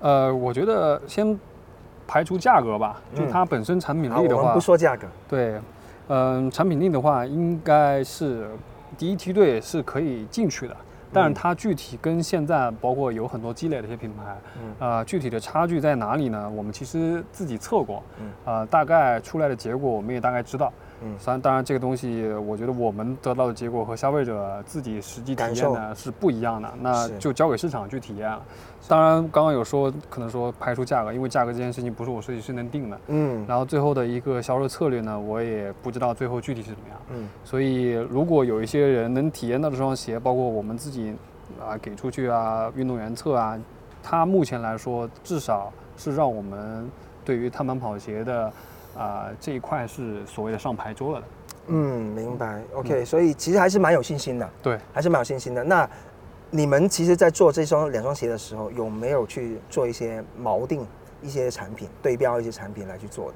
[0.00, 1.38] 呃，我觉得先
[2.06, 5.06] 排除价格吧，就它本身产品力的话，不说价格。
[5.28, 5.60] 对，
[6.08, 8.48] 嗯，产品力的话，应该是
[8.96, 10.76] 第一梯队是可以进去的。
[11.12, 14.36] 但是它具体跟现在包括有很多积累的一些品牌，
[14.78, 16.48] 呃，具体的差距在哪里呢？
[16.50, 18.02] 我们其实自己测过，
[18.44, 20.72] 呃，大概出来的结果我们也大概知道。
[21.02, 28.42] 嗯，当然，当然这个东西，我觉得我们得到的结果和消费者自己实际体验呢是不一样的，那就交给市场去体验了。
[28.86, 33.00] 当然，刚刚有说可能说排除价格，因为价格这件事情不是我设计师能定的。
[33.08, 33.44] 嗯。
[33.46, 36.98] 然后最后的一个销售策略呢，我也不知道最后具体是怎么样。
[37.10, 37.28] 嗯。
[37.44, 41.14] 所以如果有一些人能体验到这双鞋，包括我们自己
[41.60, 43.58] 啊给出去啊，运动员测啊，
[44.02, 46.88] 它目前来说至少是让我们
[47.24, 48.50] 对于碳板跑鞋的
[48.98, 51.26] 啊这一块是所谓的上牌桌了的。
[51.68, 52.62] 嗯，明白。
[52.74, 54.50] OK，所以其实还是蛮有信心的。
[54.62, 55.62] 对，还是蛮有信心的。
[55.62, 55.88] 那。
[56.50, 60.80] 你们其实，在做这双两双鞋的时候，有没有去做一些锚定
[61.20, 63.34] 一些产品，对标一些产品来去做的？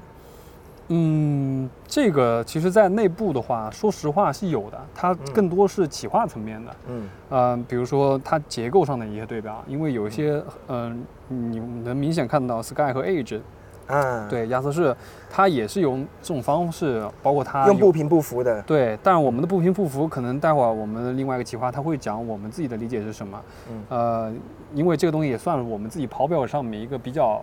[0.87, 6.75] 嗯，这个其实，在内部的话，说实话是有的，它更多是企划层面的。
[6.87, 13.39] 嗯，呃，比如说它结构上的一些对标，因为有一些，嗯，你能明显看到 Sky 和 Age。
[13.87, 14.95] 嗯，对，亚瑟士，
[15.29, 18.61] 它也是用这种方式，包括它用不平不服的。
[18.63, 23.41] 对，但是我们的不平不服，可能待会儿我们另外一个企划他会讲我们自己的理解是什么。
[23.69, 24.33] 嗯，呃，
[24.73, 27.41] 因为这个东西也算是我们自己跑表上面一个比较，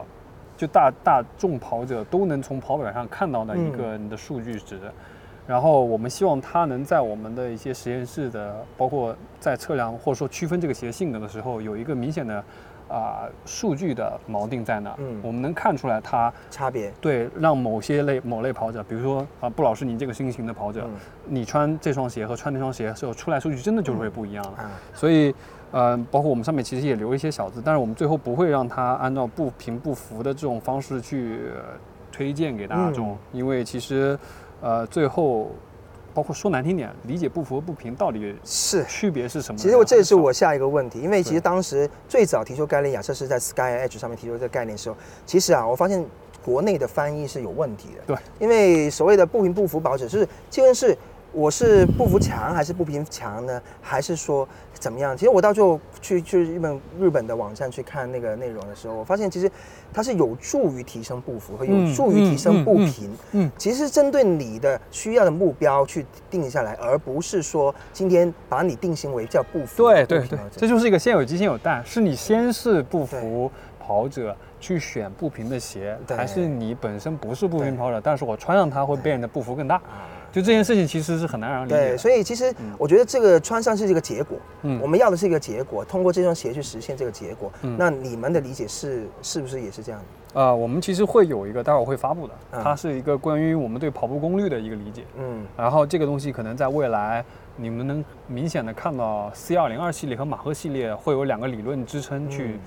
[0.56, 4.78] 就大大众跑者都能从跑表上看到的一个你的数据值。
[5.46, 12.42] 然后我们希望它能在我们的一些实验室的，包括在测量或者说区分这个鞋性能的时候，有一个明显的。
[12.90, 14.94] 啊，数据的锚定在哪？
[14.98, 16.92] 嗯，我们能看出来它差别。
[17.00, 20.84] 对，让某些类某类跑者，比如说啊，布老师，你这个新型的跑者，
[21.24, 24.70] 你穿这双鞋和穿那双鞋时候出来数据真的就会不一样了。
[24.92, 25.32] 所以，
[25.70, 31.38] 呃，包括我们上面其实也留一些小字，但是我们最后不会让它按照不平不服的这种方式去
[32.10, 34.18] 推荐给大众，因为其实，
[34.60, 35.50] 呃，最后。
[36.14, 39.58] 包括说难听点，理解不符和不平到底是区别是什么？
[39.58, 46.04] 其实我这也是我下一个问题，因为其实当时最早提出概念，亚瑟是在 Sky Edge 上面提出这个概念的时候，其实啊，我发现
[46.44, 48.14] 国内的翻译是有问题的。
[48.14, 50.96] 对，因为所谓的不平不服保者，就是既然是。
[51.32, 53.62] 我是不服强还是不平强呢？
[53.80, 55.16] 还是说怎么样？
[55.16, 59.50] 其实我到最后去去日本日本的网站去看那个内容的时候，我发现其实
[59.92, 63.16] 它是有助于提升不服和有助于提升不平。
[63.32, 69.76] 嗯，其实针对你的需要的目标去定下来，而不是说今天把你定性为叫不服。
[69.76, 79.80] 对对对，这就是一个先有鸡先有蛋，是你先是不服跑者去选不平的鞋，还是你本身不是不平跑者，但是我穿上它会变得不服更大？
[80.32, 81.76] 就这件事情其实是很难让人理解。
[81.76, 87.52] 对，所以其实我觉得这个穿上是一个结果，嗯，我们要的是一个结果，通过这双鞋去实现这个结果。
[87.62, 90.40] 嗯，那你们的理解是是不是也是这样的？
[90.40, 95.02] 呃，我们其实会有一个待会儿会发布的，它是一个关于我们对跑步功率的一个理解。
[95.18, 97.24] 嗯，然后这个东西可能在未来
[97.56, 102.60] 你们能明显的看到 C 二零二系列和马赫系列会有两个理论支撑去。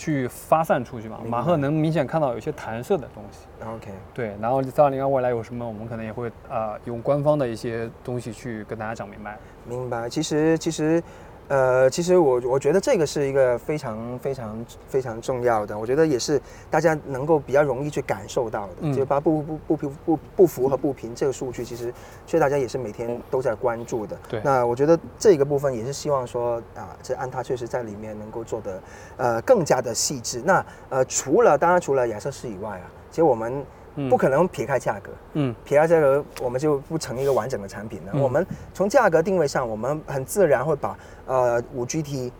[0.00, 3.40] 去发散出去嘛，马赫能明显看到有些弹射的东西。
[3.62, 9.36] OK，对，然后三二零二未来有什么，我们可能也会啊用官方的一些东西去跟大家讲明白。
[9.66, 11.02] 明白，其实其实。
[11.50, 21.92] 呃，其实我我觉得这个是一个非常非常非常重要的，我觉得也是大家能够比较容易去感受到的，就把不不不不不不服和不平这个数据，其实
[22.24, 24.16] 其实大家也是每天都在关注的。
[24.28, 28.82] 对，那我觉得这个部分也是希望说啊，这安踏确实在里面能够做的
[29.16, 30.40] 呃更加的细致。
[30.44, 33.66] 那呃，除了当然除了亚瑟士以外啊，其实我们。
[34.08, 38.12] 不可能撇开价格，嗯，撇开价格，我们就不成一个完整的产品了。
[38.20, 42.30] 我们从价格定位上，我们很自然会把呃五 GT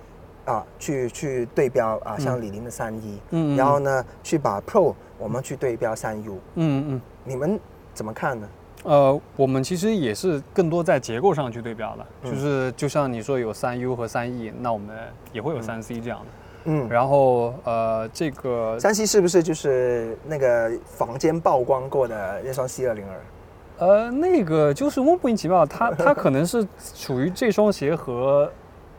[0.44, 7.59] 啊去去对标啊，像李宁的三一，嗯，然后呢去把 Pro 我们去对标三 U，嗯嗯，你们
[7.92, 8.49] 怎么看呢？
[8.83, 14.96] 呃，我们其实也是更多在结构上去对标了，就是就像你说有三 U 和三 E，那我们
[15.35, 16.25] 也会有三 C 这样的。
[16.25, 16.39] 嗯，
[16.88, 23.87] 然后呃，这个山西是不是就是那个房间曝光过的那双 C 二零二？
[23.87, 28.51] 呃，那个就是莫名其妙，它它可能是属于这双鞋和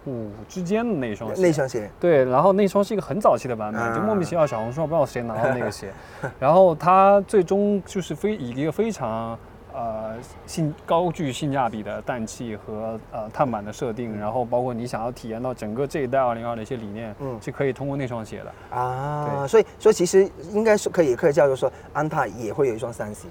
[0.06, 1.41] 五之间的那双鞋。
[1.41, 1.89] 那双鞋。
[2.00, 5.91] 对，然后那双是一个很早期的版本，就莫名其妙小红书上不知道谁拿到那个鞋，
[6.39, 9.38] 然后它最终就是非以一个非常。
[9.73, 19.47] 呃，性高具性价比的氮气和呃碳板的设定，然后包括你想要体验到整个这一代二零二的一些理念，嗯，是可以通过那双鞋的啊。
[19.47, 23.27] 所以，所以其实应该是可以，可以叫做说，安踏也会有一双三 C。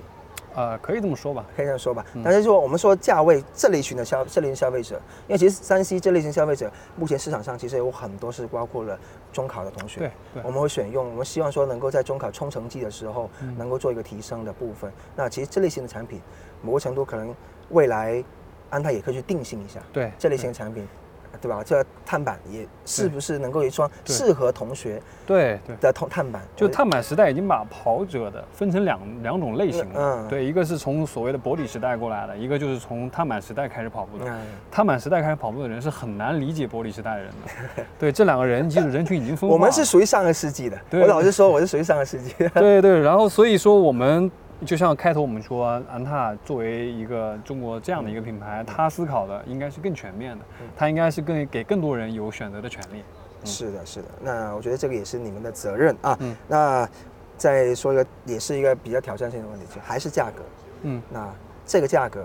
[0.54, 2.04] 呃，可以这么说吧，可以这样说吧。
[2.24, 4.96] 但是说我们说价位这类群的消这类型消费者，
[5.28, 8.98] 因为其实山西这类型消费者目前市场上其实有很多是包括了
[9.32, 10.00] 中考的同学，
[10.34, 14.92] 对，我们会选用，我们希望说能够在中考冲成绩的时候能够做一个提升的部分。
[15.14, 16.20] 那其实这类型的产品，
[16.62, 17.34] 某个程度可能
[17.70, 18.22] 未来
[18.70, 20.86] 安踏也可以去定性一下，对，这类型的产品
[21.40, 21.62] 对吧？
[21.64, 26.42] 这碳板也是不是能够一双适合同学对对的碳碳板？
[26.54, 29.94] 就碳板时代已经把跑者的分成两两种类型了。
[29.96, 34.24] 嗯，对，一个是从所谓的薄底时代过来的，一个就是从碳板时代开始跑步的。
[34.70, 37.84] 碳板时代开始跑步的人是很难理解薄底时代的人的。
[37.98, 39.48] 对，这两个人其实人群已经分。
[39.48, 40.78] 我们是属于上个世纪的。
[40.92, 42.34] 我老是说我是属于上个世纪。
[42.54, 44.30] 对对，然后所以说我们。
[44.66, 50.44] 就像开头我们说，安踏作为一个中国这样的一个品牌，它思考的应该是更全面的，
[50.76, 53.02] 它应该是更给更多人有选择的权利。
[53.44, 54.08] 是的，是的。
[54.20, 56.16] 那我觉得这个也是你们的责任啊。
[56.20, 56.36] 嗯。
[56.46, 56.88] 那
[57.38, 60.42] 再说一个，也是一个比较挑战性的问题，就还是价格。
[60.82, 61.02] 嗯。
[61.10, 61.26] 那
[61.64, 62.22] 这个价格，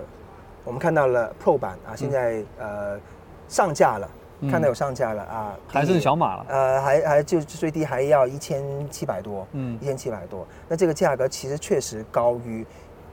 [0.62, 3.00] 我们看到了 Pro 版啊，现在呃
[3.48, 4.08] 上架了。
[4.50, 6.46] 看到有上架了啊，还是小码了。
[6.48, 10.46] 呃，还还就最低还要一千七百多，嗯，一千七百多。
[10.68, 12.66] 那这个价格其实确实高于，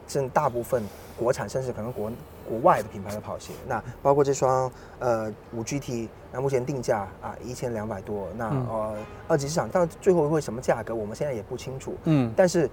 [0.08, 0.84] 正大部分
[1.18, 2.12] 国产甚至可能国
[2.48, 3.54] 国外的品牌的跑鞋。
[3.68, 8.28] 那包括这双呃五 GT，那目前定价啊一千两百多。
[8.36, 8.96] 那呃
[9.28, 11.96] 二级市场到最后会什么价格，我们现在也不清楚。
[12.04, 12.70] 嗯，但是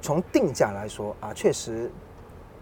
[0.00, 1.90] 从定价来说啊，确实。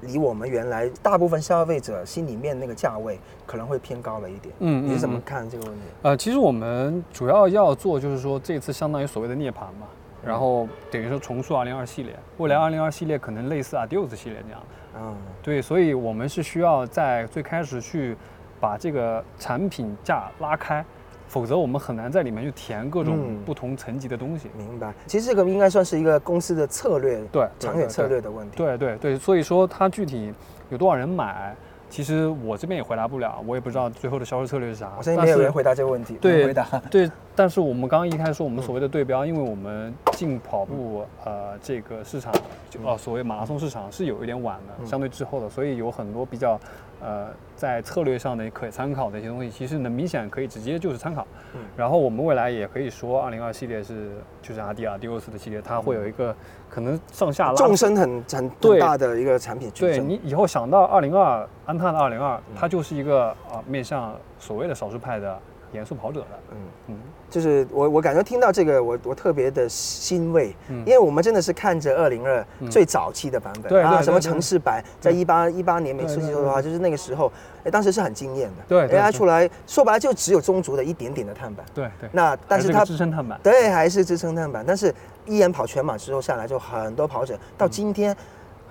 [0.03, 4.55] 离我们原来大部分消费者心里面那个价位可能会偏高了一点。
[4.59, 5.81] 嗯，你是怎么看这个问题？
[6.03, 9.87] 呃，其实我们主要要做就是说，这次相当于所谓的涅槃嘛，
[10.25, 15.01] 然后等于说重塑二零二系列，未来二零二系列可能类似 Adios 系列这样的。
[15.01, 18.17] 嗯，对，所以我们是需要在最开始去
[18.61, 20.85] 把这个产品价拉开。
[21.33, 24.51] 否则我们很难在里面去填各种不同层级的东西。
[24.55, 24.93] 明白。
[25.07, 28.55] 其实这个应该算是一个公司的策略，对长远策略的问题。
[28.55, 30.31] 对对对，所以说它具体
[30.69, 31.57] 有多少人买，
[31.89, 34.93] 其实我这边也回答不了，我也不知道最后的销售策略是啥。
[34.99, 36.19] 我相信没有人回答这个问题。
[36.21, 36.67] 对，回答。
[36.91, 42.31] 对，但是我们刚刚一开始说我们所谓的对标，因为我们进跑步呃这个市场，
[42.69, 46.61] 就哦所谓马拉松市场是有一点晚的，相对滞后的，所以有很多比较。
[47.03, 51.27] 呃，在策略上的可参考的一些东西，其实能明显可以直接就是参考。
[51.55, 56.35] 嗯，然后我们未来也可以说，二零二系列是就是阿迪亚迪欧斯的系列，它会有一个
[56.71, 59.69] 可能上下拉纵深很很大的一个产品。
[59.75, 65.37] 对你以后想到二零二安踏的二零二，它就是一个啊面向所谓的少数派的
[65.73, 66.27] 严肃跑者的。
[66.53, 66.97] 嗯嗯。
[67.33, 77.33] 就是我，我感觉听到这个，我我特别的欣慰，因为我们真的是看着二零二最早期的版本啊，什么城市版，在一八一八年没记错的话，就是那个时候，
[77.65, 88.15] 哎，当时是很惊艳的，对，AI 出来说白了就只有中足的一点点的碳板，对对，那但是它支撑碳板，对，还是支撑碳板，但是依然跑全马之后下来就很多跑者，到今天，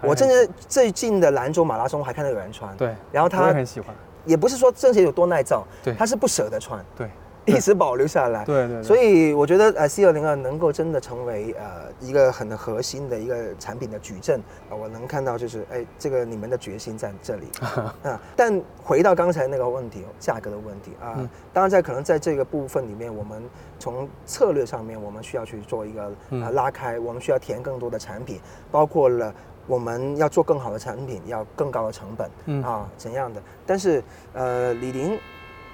[0.01, 3.89] 我甚至最近的兰州马拉松还看到有人穿，对，然后他也很喜欢，
[4.23, 7.09] 也不是说这些有多耐造，对，他是不舍得穿，对。
[7.45, 17.47] 一直保留下来，对 对，所以我觉得呃 C 二零二能够真的成为呃一个很核心的一个产品的矩阵啊，我能看到就是哎这个你们的决心在这里
[18.03, 18.21] 啊。
[18.35, 21.17] 但回到刚才那个问题，价格的问题啊，
[21.51, 23.41] 当然在可能在这个部分里面，我们
[23.79, 26.03] 从策略上面我们需要去做一个
[26.43, 29.33] 啊拉开，我们需要填更多的产品，包括了
[29.65, 33.41] 我们要做更好的产品，要更高的成本啊怎样的？
[33.65, 35.17] 但是呃李宁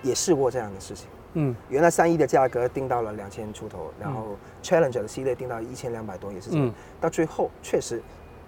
[0.02, 1.08] 也试过这样的事情。
[1.40, 6.74] 嗯，原来三一的价格定到了两千出头，然后 Challenger 的系列定到一千两百多，也是这样。
[7.00, 8.02] 到最后确实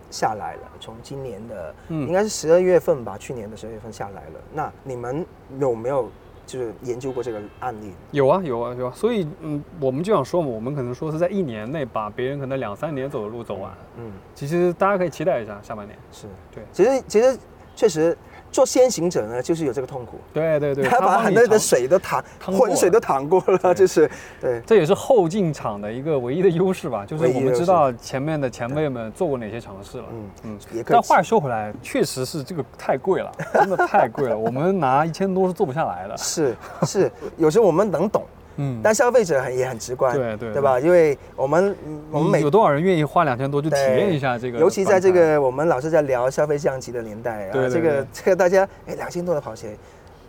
[0.09, 4.41] 下来了，从今年的嗯应该是十二月份吧，去年的十二月份下来了。
[4.53, 5.23] 那你们
[5.59, 6.09] 有没有
[6.47, 7.93] 就是研究过这个案例？
[8.09, 8.93] 有啊，有啊，有啊。
[8.95, 13.71] 所以嗯，我们就想说嘛，我们可能说是在一年内把别人可能两三年走的路走完。
[13.97, 15.95] 嗯，其实大家可以期待一下下半年。
[16.11, 17.37] 是对，其实其实
[17.75, 18.17] 确实。
[18.51, 20.17] 做先行者呢，就是有这个痛苦。
[20.33, 24.09] 对对对， 他把很多的水都淌，浑水都淌过了，就是
[24.41, 24.61] 对。
[24.65, 30.05] 这也是后进场的一个唯一的优势吧，就是我们知道前面的前辈们做过哪些尝试了。
[30.11, 30.83] 嗯嗯。
[30.85, 36.17] 但话说回来，确实是这个太贵了，真的太贵了，我们拿一千多是做不下来的。
[36.17, 38.23] 是是，有时候我们能懂。
[38.61, 40.79] 嗯，但消费者很也很直观，对对，对吧？
[40.79, 41.75] 因为我们
[42.11, 44.59] 我们每有多少人愿意花两千多去体验一下这个？
[44.59, 49.77] 尤其在这个我们老是在聊消费降级的年代啊，这个这个大家哎，两千多的跑鞋，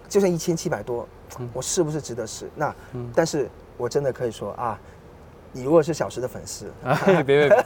[0.09, 1.07] 就算一千七百多，
[1.53, 2.49] 我是不是值得试？
[2.55, 2.75] 那
[3.15, 4.79] 但是我真的可以说啊。
[5.53, 6.71] 你如果是小时的粉丝，
[7.05, 7.65] 别别别，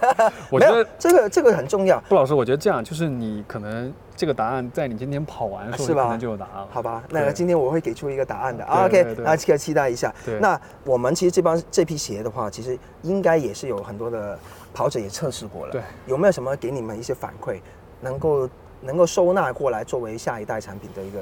[0.51, 2.01] 我觉得这个这个很重要。
[2.09, 6.69] 布老师，我觉得这样就是你可能这个答案在你今天跑完的时候可能就有答案了。
[6.71, 8.65] 好吧，那今天我会给出一个答案的。
[8.65, 10.13] OK，那可以期待一下。
[10.41, 14.39] 那我们其实这帮这批鞋的话，其实应该也是有很多的
[14.73, 15.73] 跑者也测试过了。
[15.73, 17.61] 对，有没有什么给你们一些反馈，
[18.01, 18.49] 能够
[18.81, 21.19] 能够收纳过来作为下一代产品的一个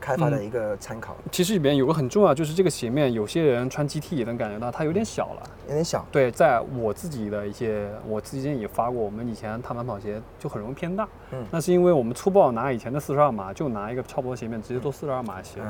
[0.00, 1.14] 开发的一个参考。
[1.30, 6.04] 其实里边有个很重要，就是这个鞋面，有些人穿 GT 也能感觉到它有点小了，有点小。
[6.10, 11.06] 对，在我自己的一些，我之前也发过，我们以前碳板跑鞋就很容易偏大。
[11.32, 15.60] 嗯，那是因为我们粗暴拿以前的四十二码，就拿一个超薄鞋面直接做四十二码鞋。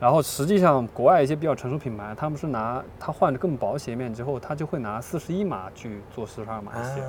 [0.00, 7.02] 然后实际上，国外一些比较成熟品牌，他们是拿它换了更薄鞋面之后，他就会拿四十一码去做四十二码鞋。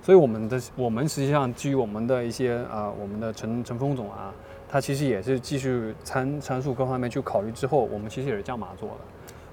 [0.00, 4.32] 所以我们的我们实际上基于我们的一些啊，我们的陈陈峰总啊，
[4.70, 8.94] 他其实也是继续参参数各方面去考虑之后，我们其实也是降码做的，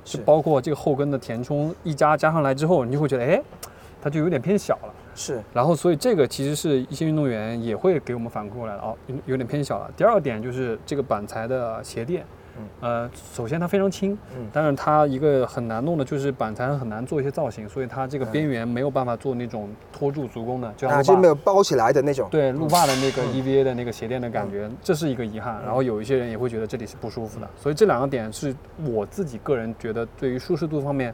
[0.05, 3.41] 是包括这个后跟的填充一加加上来之后，你就会觉得哎，
[3.99, 4.93] 它就有点偏小了。
[5.15, 5.41] 是。
[5.51, 9.91] 然后所以这个其实是一些运动员也会给我们反馈过来的哦，有有点偏小了。
[9.97, 12.23] 第二点就是这个板材的鞋垫。
[12.79, 25.61] 呃，首先它非常轻，嗯，但是它一个很难弄的就是板材很难做一些造型，所以它这个边缘没有办法做那种托住足弓的，就啊，就没有包起来的那种，对，路霸的那个 EVA 的那个鞋垫的感觉，这是一个遗憾。
[25.63, 28.55] 然后有一些人也会觉得这里是不舒服的，所以这两个点是
[28.85, 31.13] 我自己个人觉得对于舒适度方面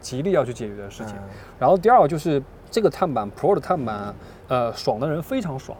[0.00, 1.14] 极力要去解决的事情。
[1.58, 4.14] 然后第二个就是这个碳板 Pro 的碳板，
[4.48, 5.76] 呃，爽的人非常爽。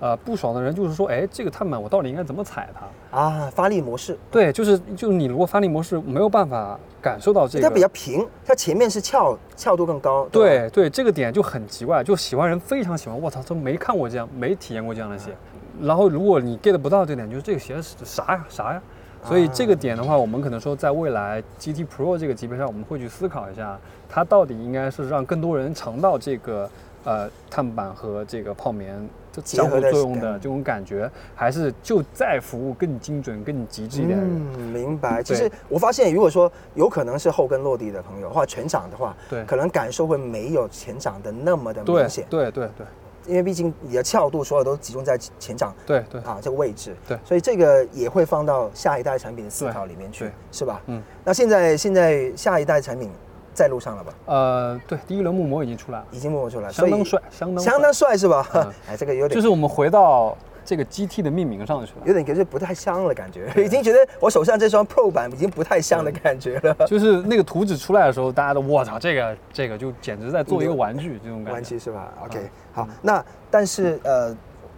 [0.00, 3.50] 呃，不爽的人就是说，哎，这个碳板我到底应该怎么踩它啊？
[3.52, 10.24] 发力模式，对，就是就是你如果发力模式没有办法感受到这个，它比较平，它前面是翘翘度更高。
[10.30, 15.32] 对对，这个点就很奇怪，就喜欢人非常喜欢，我操，都没看过这样，没体验过这样的鞋。
[15.80, 18.80] 然后如果你 get 不到这点，就是这个鞋是啥呀啥呀？
[19.24, 23.76] 所以这个点的话，我们可能说在未来 GT Pro 这个级别上，我们会去思考一下，
[24.08, 26.70] 它到底应该是让更多人尝到这个
[27.02, 28.96] 呃碳板和这个泡棉。
[29.44, 34.18] 相互作用的这种感觉，还是就在服务更精准、更极致一点。
[34.20, 35.22] 嗯，明白。
[35.22, 42.26] 其实我发现，如果说有可能是后跟落地的朋友，或者全掌的话，对，可能感受会没有前掌的那么的明显。
[42.28, 42.86] 对对对，
[43.26, 45.74] 因为毕竟你的翘度所有都集中在前掌。
[45.86, 46.94] 对对啊，这个位置。
[47.06, 50.82] 对，所以这个也会放到下一代产品的思考里面去，是吧？
[50.86, 51.02] 嗯。
[51.24, 53.10] 那现在现在下一代产品。
[53.58, 54.12] 在路上了吧？
[54.26, 58.46] 呃，对，第一轮木模已经出来了，已经木模出来了，相当帅，相当相当帅是吧？
[58.88, 66.86] 哎，这个有点，就是我们回到这个 GT 的命名上去了，有点感觉不太像了，感觉已经觉得我手上这双 Pro 版已经不太像的感觉了。
[66.86, 71.52] 就是那个图纸出来的时候，大家都我操，这个这个就简直在做一个玩具这种感觉。
[71.54, 72.38] 玩具是吧？OK，
[72.72, 74.32] 好，那但是呃，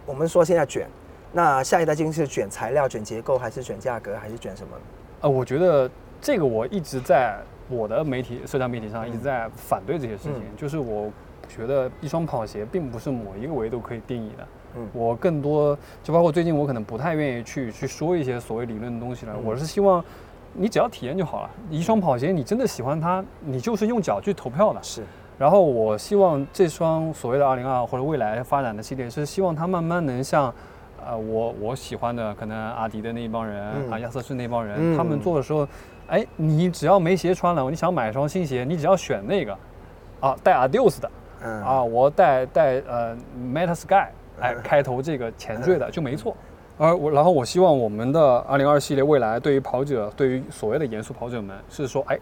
[0.07, 0.87] 我们说现在卷，
[1.31, 4.75] 那下一代究竟是卷材料、卷结构，还是卷价格，还是卷什么？
[5.21, 5.87] 呃，我觉得
[6.19, 7.37] 这个我一直在。
[7.71, 11.09] 我的媒体社交媒体上一直在反对这些事情，就是我
[11.47, 14.47] 觉得一双跑鞋并不是某一个维度可以定义的。
[14.77, 19.33] 嗯，我更多就包括最近我可能不太愿意去去说一些所谓理论的东西了。
[19.43, 20.03] 我是希望
[20.53, 21.49] 你只要体验就好了。
[21.69, 24.81] 一双跑鞋，你真的喜欢它，你就是用脚去投票的。
[24.81, 25.03] 是。
[25.37, 30.53] 然后我希望这双所谓的二零二或者未来发展的系列，是希望它慢慢能像，
[31.05, 33.61] 呃，我我喜欢的可能阿迪的那一帮人
[33.91, 35.67] 啊，亚瑟士那帮人，他们做的时候。
[36.11, 39.57] 哎，你只要没鞋穿了，你想买一双新鞋，你只要选那个，
[40.19, 41.09] 啊，带 Adidas 的，
[41.41, 44.07] 啊，我带带呃 Meta Sky，
[44.41, 46.35] 哎，开头这个前缀的就没错。
[46.77, 52.19] 而我，然后我希望我们的二零二系列未来对于跑者，对于所谓的严肃跑者们，是说，哎，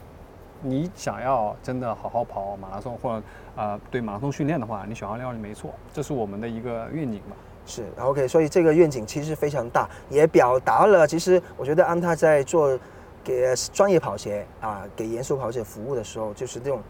[0.61, 3.23] 你想要真的好好跑马拉松，或者
[3.55, 7.35] 啊对马拉松训练的话，你选二零二零没错，这是我们的一个愿景吧。
[7.65, 12.77] 是，OK，所以这个愿景其实非常大，也表达了其实我觉得安踏在做。
[13.23, 16.81] 给专业跑鞋啊，给严肃跑鞋服务的时候，就是这种，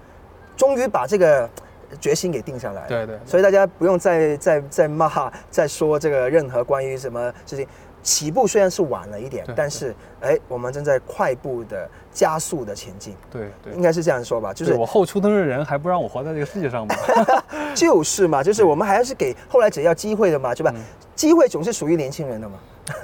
[0.55, 1.49] 终于把这个
[1.99, 2.87] 决心给定下来。
[2.87, 3.17] 对对。
[3.25, 7.67] 所以大家不用再再再骂、再说这个任何关于什么事情。
[8.01, 13.13] 起步虽然是晚了一点，但是哎，我们正在快步的加速的前进。
[13.29, 13.73] 对对。
[13.73, 16.95] 应该是这样说吧，就是我后出生的人还不让我活在这个世界上吗？
[17.75, 20.73] 就是嘛，就是我们还是给后来者要机会的嘛，对吧？
[21.13, 22.57] 机会总是属于年轻人的嘛。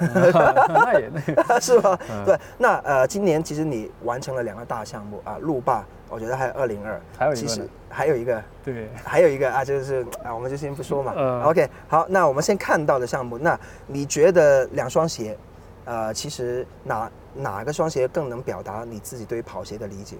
[0.68, 1.10] 那也
[1.48, 1.98] 那 是吧？
[2.24, 11.12] 对，那呃，今年其实你完成了两个大项目啊，路霸，我觉得还有二零二，还有其实，还有一个，对，还有一个啊，就是啊，我们就先不说嘛。
[11.44, 15.36] OK，好，那我们先看到的项目，那你觉得两双鞋，
[15.84, 20.16] 呃，其实哪哪个双鞋更能表达你自己对于跑鞋的理解？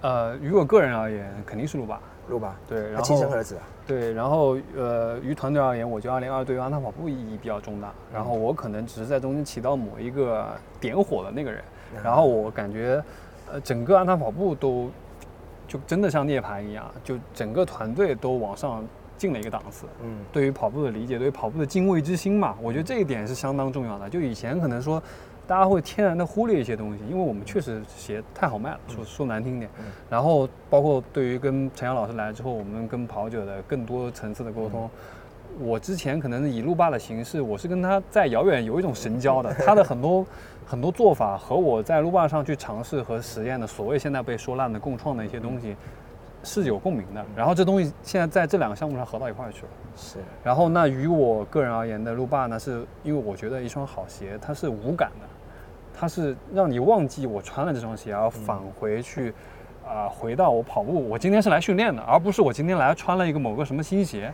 [0.00, 2.00] 呃，于我个人而言，肯定是路霸。
[2.28, 3.62] 路吧，对，然后亲生儿子啊。
[3.86, 7.92] 对，然后呃，于团队而言，我觉得二零二对于安踏跑步意义比较重大。
[8.12, 10.46] 然后我可能只是在中间起到某一个
[10.80, 11.62] 点火的那个人。
[12.04, 13.02] 然后我感觉，
[13.50, 14.90] 呃，整个安踏跑步都
[15.66, 18.84] 就真的像涅槃一样，就整个团队都往上
[19.16, 19.86] 进了一个档次。
[20.02, 24.08] 嗯，对于跑步的理解，对于跑步的敬畏之心嘛，我觉得这一点是相当重要的。
[24.08, 25.02] 就以前可能说。
[25.48, 29.70] 大家会天然的忽略一些东西，因为我们确实鞋太好卖了，说说难听点。
[30.10, 34.90] 然后包括对于跟陈阳老师来之后，我们跟跑者的更多层次的沟通，
[35.58, 40.26] 我之前可能以路霸的形式，我是跟他在遥远有一种神交的，他的很多
[40.66, 45.74] 很多做法和我在路霸上去尝试和实验的所谓现在被说烂的共创的一些东西
[46.44, 47.24] 是有共鸣的。
[47.34, 49.68] 然后这东西现在在这两个项目上合到一块儿去了。
[49.96, 50.18] 是。
[50.44, 55.26] 然后那于我个人而言的路霸呢，是因为我觉得一双好鞋它是无感的，
[55.98, 59.34] 它是让你忘记我穿了这双鞋，而返回去。
[59.90, 64.30] 啊，回到我跑步，我今天是来训练的，而不是我今天来穿了一个某个什么新鞋。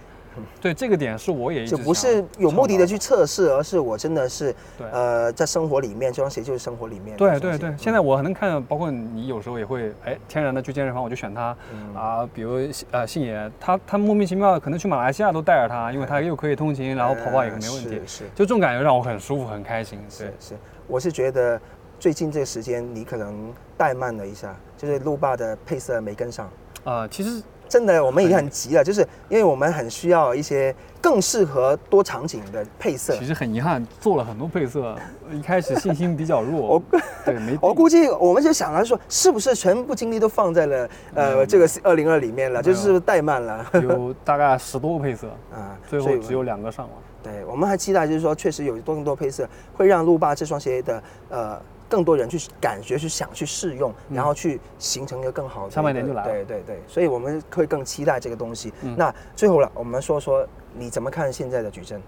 [0.60, 4.52] 对，这个点是我也就不是有目的的去测试，而是我真的是
[4.90, 7.16] 呃在生活里面这双鞋就是生活里面。
[7.16, 11.56] 对对对，现在我能看，包括你有时候也会哎天然的去健身房，我就选它
[11.94, 12.28] 啊。
[12.34, 12.58] 比如
[12.90, 18.00] 呃信野，他他莫名其妙可能去马来西亚都带着它，因为它又可以通勤，然后跑跑也没问题。
[18.04, 20.00] 是，就这种感觉让我很舒服很开心。
[20.10, 20.54] 是是，
[20.86, 21.60] 我是觉得
[21.98, 24.54] 最近这个时间你可能怠慢了一下。
[24.76, 26.50] 就是路霸的配色没跟上
[26.84, 27.42] 啊，其实
[27.74, 33.16] 真的我们已经很急了，就是因为我们很需要一些更适合多场景的配色。
[33.16, 34.96] 其实很遗憾，做了很多配色，
[35.32, 36.60] 一开始信心比较弱。
[36.60, 36.82] 我
[37.24, 43.66] 对没， 我估计我们就想了说，是不是全部精力都放在了呃这个二零二里面了，就是怠慢了。
[43.82, 46.92] 有大概十多个配色 啊，最后只有两个上了。
[47.24, 51.60] 对，我们还期待就是说，确实有多更多配色会让路霸这双鞋的呃。
[51.94, 55.70] 更多人去感觉去想去试用，然后去形成一个更好的。
[55.70, 56.28] 上半年就来了。
[56.32, 58.72] 对对对，所以我们会更期待这个东西。
[58.96, 60.44] 那最后了，我们说说
[60.76, 62.02] 你怎么看现在的矩阵？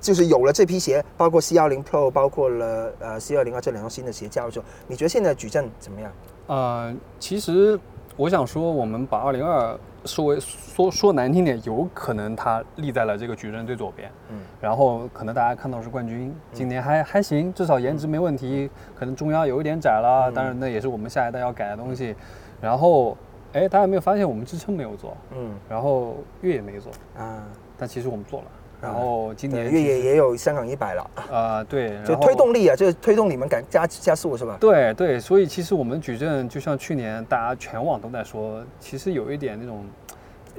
[0.00, 6.10] 就是有了这批鞋，包括 C 幺零 Pro，包括了呃 C 二零二这两双新的鞋加入之后，你觉得现在矩阵怎么样？
[6.46, 7.78] 呃，其实
[8.16, 9.78] 我想说，我们把二零二。
[10.08, 22.16] 说为说说难听点，有可能他立在了这个矩阵最左边，嗯，然后可能大家看到是冠军，今年还还行，至少颜值没问题，可能中央有一点窄了，当然那也是我们下一代要改的东西。
[22.60, 23.16] 然后，
[23.52, 25.16] 哎，大家有没有发现我们支撑没有做？
[25.36, 27.44] 嗯，然后越野没做啊，
[27.76, 28.46] 但其实我们做了。
[28.80, 34.56] 然后今年越野也有香港一百了啊，对， 就推动力啊，就是推动你们赶加加速是吧？
[34.60, 39.84] 对对，所以其实我们矩阵就像去年大家全网都在说，其实有一点那种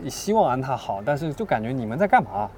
[0.09, 2.49] 希望安踏好，但是就感觉你们在干嘛？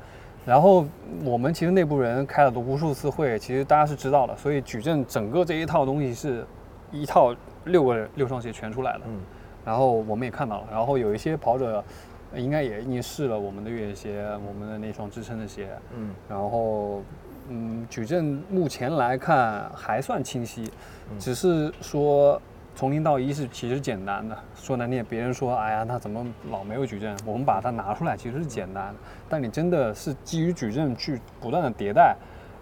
[0.47, 0.83] 然后
[1.23, 6.43] 我们其实内部人开了无数次会，其实大家是知道的，所以矩阵整个这一套东西是
[6.91, 7.35] 一套
[7.65, 9.19] 六个六双鞋全出来了，嗯，
[9.63, 11.83] 然后我们也看到了，然后有一些跑者。
[12.35, 17.01] 应该也已经试了我们的越野鞋，我们的那双支撑的鞋，嗯，然后，
[17.49, 20.71] 嗯，矩阵目前来看还算清晰，
[21.19, 22.41] 只是说
[22.75, 24.37] 从零到一是其实简单的。
[24.55, 27.15] 说难听，别人说，哎呀，他怎么老没有矩阵？
[27.25, 32.15] 我们把它拿出来其实是简单的，但你真的是基于矩阵去不断的迭代，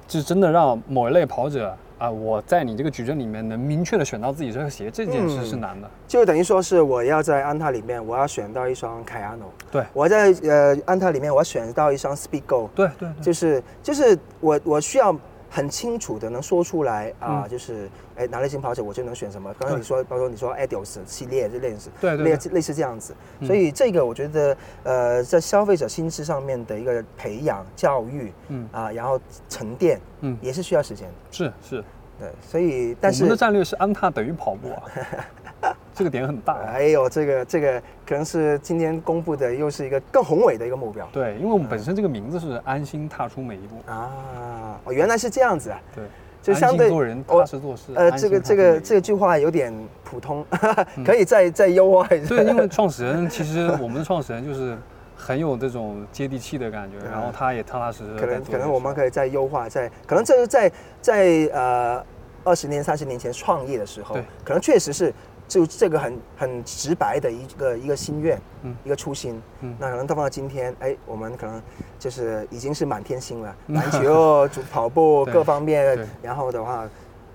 [0.07, 1.77] 这真的让某一类跑者。
[1.99, 5.87] 啊，我在你这个矩阵里面能明确的选到自己这个鞋，这件事是难的。
[6.07, 9.51] 就等于说是我要在安踏里面，我要选到一双凯亚诺。
[9.69, 12.69] 对，我在呃安踏里面，我要选到一双 Speedgo。
[12.73, 15.15] 对对，就是就是我我需要
[15.49, 19.53] 很清楚的能说出来啊，就是哎哪类型跑者我就能选什么。
[19.59, 23.15] 刚刚你说，包括你说 Adios 系列这类似，对对，类类似这样子。
[23.41, 29.19] 所以这个我觉得呃在消费者心智上面的一个培养教育，嗯啊，然后
[29.49, 29.99] 沉淀。
[30.21, 31.07] 嗯，也是需要时间。
[31.31, 31.83] 是是，
[32.19, 34.83] 对，所以但是我们的战略是安踏等于跑步啊，
[35.93, 36.53] 这个点很大。
[36.65, 41.07] 哎呦，这个这个可能是今天公布的又是一个更宏伟的一个目标。
[41.11, 45.81] 对，因为我们本身这个名字是安心踏出每一步啊，哦，原来是这样子啊。
[45.95, 46.03] 对，
[46.41, 47.93] 就相对做人踏实做事。
[47.95, 50.45] 呃，这个这个这句话有点普通，
[51.05, 52.35] 可以再再优化一下。
[52.35, 54.77] 对，因为创始人其实我们的创始人就是。
[55.21, 58.15] 很有这种接地气的感觉，然后他也踏踏实实。
[58.17, 62.01] 可能可能我们可以再优化，在可能这是在在呃
[62.45, 65.13] 二十年、三十年前创业的时候，可能确实是
[65.49, 71.61] 就这个很很直白的一个一个心愿，嗯，一个初心，嗯，那可能到放到今天，哎，我们可能
[71.97, 76.87] 就是已经是满天星了， 篮球、主跑步各方面，然后的话，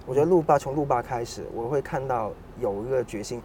[0.07, 3.43] 我觉得路霸从路霸开始，我会看到有一个决心，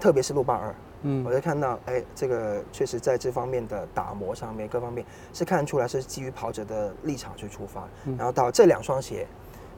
[0.00, 0.74] 特别是路霸二。
[1.02, 7.86] 嗯，我就看到，哎，这个确实在这方面的打磨上面，各方面是看出来是基于跑者的立场去出发。
[8.16, 9.24] 然后到这两双鞋，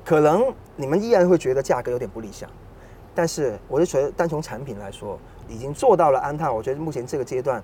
[0.03, 2.49] 可能你们依然会觉得价格有点不理想，
[3.21, 6.51] 但是我就觉得单从产品来说，已经做到了安踏。
[6.51, 7.63] 我觉得目前这个阶段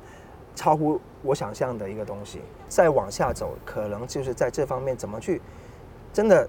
[0.55, 2.43] 超乎我想象的一个东西。
[2.69, 5.41] 再往下走，可能就是在这方面怎么去，
[6.13, 6.47] 真的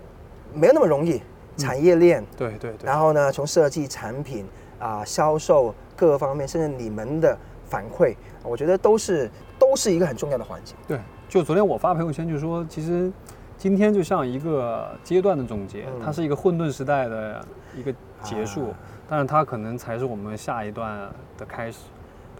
[0.53, 1.21] 没有那么容易。
[1.55, 2.85] 产业链，对对对。
[2.85, 4.45] 然后呢，从设计产品
[4.77, 5.73] 啊，销售。
[5.95, 7.35] 各个方面，甚至你们的
[7.65, 10.75] 反馈，我觉得都是都是一个很重要的环节。
[10.85, 10.99] 对，
[11.29, 13.11] 就昨天我发朋友圈就说，其实
[13.57, 17.43] 今天就像一个阶段的总结，它是一个混沌时代的
[17.75, 17.91] 一个
[18.21, 18.71] 结束，
[19.09, 21.79] 但是它可能才是我们下一段的开始。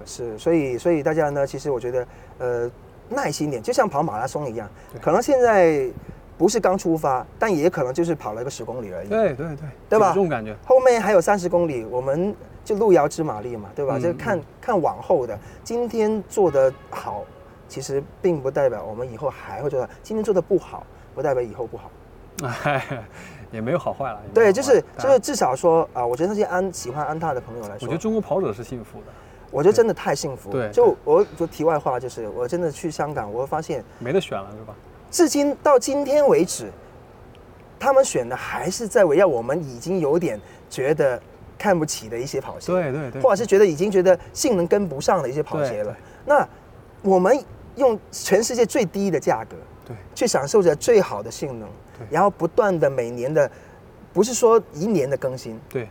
[0.06, 2.08] 是，所以所以大家呢，其实我觉得，
[2.38, 2.72] 呃，
[3.10, 4.70] 耐心点，就像跑马拉松一样，
[5.02, 5.90] 可能现在
[6.38, 9.10] 不是刚出发，但也可能就是跑了一个十公里而已。
[9.10, 9.58] 对对对，
[9.90, 10.10] 对吧？
[10.10, 10.56] 这种感觉。
[10.66, 13.98] 后面还有三十公里，我们就路遥知马力嘛，对吧？
[13.98, 17.24] 就看看往后的，今天做的好，
[17.68, 19.90] 其实并不代表我们以后还会做到。
[20.04, 21.90] 今天做的不好，不代表以后不好。
[22.64, 23.04] 哎，
[23.58, 24.22] 也没有好坏了。
[24.36, 29.06] 对，就是就是至少说啊，我觉得那些安喜欢安踏的朋友来说，我觉得中国跑者是幸福的。
[29.50, 30.52] 我觉得真的太幸福。
[30.52, 34.76] 对，就我就题外话，就是我真的去香港，我会发现没得选了，是吧？
[35.10, 36.70] 至今到今天为止，
[37.80, 40.40] 他们选的还是在围绕我们已经有点
[40.70, 41.20] 觉得
[41.58, 45.98] 看不起的一些跑鞋，对对对，或者是觉得已经觉得性能跟不上的一些跑鞋了。
[46.26, 46.48] 那
[47.02, 47.44] 我们
[47.78, 49.56] 用全世界最低的价格，
[49.88, 53.50] 对，去享受着最好的性能，对，然后不断的每年的，
[54.14, 55.88] 不是说一年的更新，对。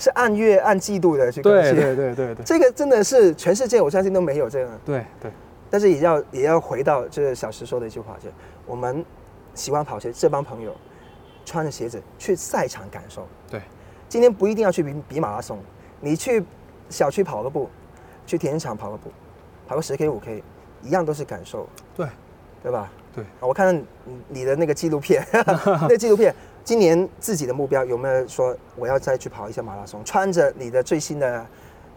[0.00, 4.70] 是按月按季度的去更新，对对对对这个真的是全世界我相信都没有这样。
[4.84, 5.28] 对对，
[5.68, 8.30] 但是也要也要回到这小石说的一句话，就
[8.64, 9.04] 我们
[9.54, 10.72] 喜欢跑鞋这帮朋友，
[11.44, 13.26] 穿着鞋子去赛场感受。
[13.50, 13.60] 对，
[14.08, 15.58] 今天不一定要去比比马拉松，
[16.00, 16.44] 你去
[16.88, 17.68] 小区跑个步，
[18.24, 19.10] 去田径场跑个步，
[19.66, 20.44] 跑个十 K 五 K，
[20.80, 21.68] 一样都是感受。
[21.96, 22.06] 对，
[22.62, 22.88] 对吧？
[23.14, 23.82] 对，我看
[24.28, 25.26] 你的那个纪录片，
[25.88, 26.34] 那纪录片。
[26.64, 30.04] 今年自己的目标有没有说我要再去跑一下马拉松？
[30.04, 31.46] 穿着你的最新的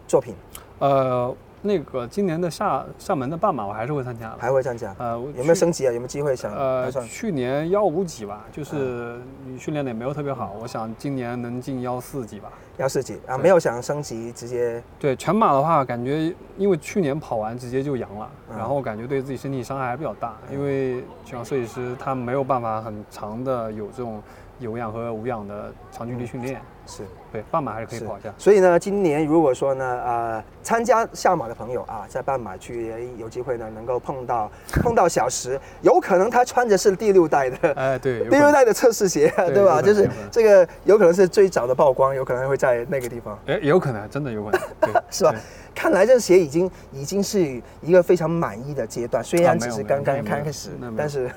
[0.08, 0.34] 作品，
[0.78, 4.94] 呃，那个今年的厦厦门的半马我还是会参加的，还会参加。
[4.98, 5.92] 呃，有没有升级啊？
[5.92, 6.52] 有没有机会想？
[6.52, 12.50] 呃，去年幺五几吧，就是你训练的也没有特别好，我想今年能进幺四几吧。
[12.78, 24.20] 幺四几啊，没有想升级，直接对全马的话，感觉因为去年跑完直接就阳了，然后感觉对自己身体伤害还比较大，因为就像设计师他没有办法很长的有这种。
[24.62, 28.32] 有氧和无氧的长距离训练是对，半马还是可以跑一下。
[28.38, 34.50] 所以呢，今年如果说呢，呃，参加下马的朋友啊，在半马区有机会呢，能够碰到
[34.82, 39.82] 碰到小石，有可能他穿着是第六代的，哎，对，第六代的测试鞋，对 吧？
[39.82, 43.38] 就是这个有可能是最早的曝光，有可能会在那个地方。
[43.46, 45.34] 哎，有可能，真的有可能， 是吧？
[45.74, 51.30] 看来这鞋已经已经是一个非常满意的阶段，虽然只是刚刚开始，但是。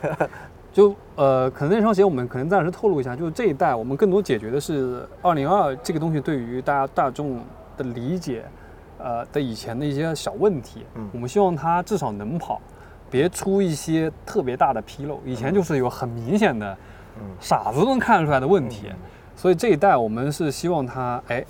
[0.76, 7.40] 就呃，可能那双鞋我们可能暂时透露一下，就是这一代我们更多解决的是二零二这个东西对于大家大众
[7.78, 8.44] 的理解，
[8.98, 12.60] 呃的以前的一些小问题，嗯，我们希望它至少能跑，
[13.10, 15.18] 别出一些特别大的纰漏。
[15.24, 16.78] 以前就是有很明显的，
[17.40, 18.92] 傻子都能看得出来的问题，
[19.34, 21.46] 所以这一代我们是希望它哎。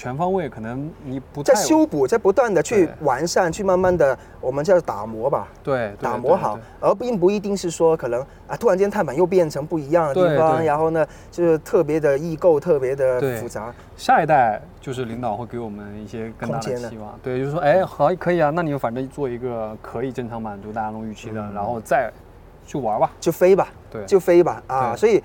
[0.00, 5.46] 全方位可能你不在修补，在不断的去完善，去慢慢的我们叫打磨吧。
[5.62, 13.74] 对，打磨好，而并不一定是说可能啊，突然间碳板又变成不一样的地方，然后呢就是特别的易构，特别的复杂。
[13.94, 17.20] 下一代就是领导会给我们一些更大的希望。
[17.22, 22.10] 对，就是说哎好可以啊，那你反正做一个可以正常满足大家那种预期的，然后再
[22.64, 25.22] 去玩吧，就飞吧，对，就飞吧啊，所以。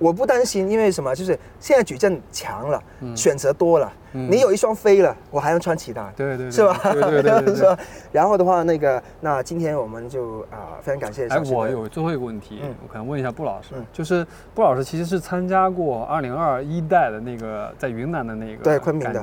[0.00, 1.14] 我不担心，因为什么？
[1.14, 2.82] 就是现在矩阵强了，
[3.14, 6.74] 选择多了，你有一双飞了，我还能穿其他，对对，是吧？
[6.94, 7.78] 对对对， 是吧？
[8.10, 11.28] 然后的话，那个，那今天我们就啊，非常感谢。
[11.28, 19.22] 哎，我有最后一个问题，我可能问一下布老师，就是布老师其实是参加过二零二一代的那个在云南的那个对昆明的，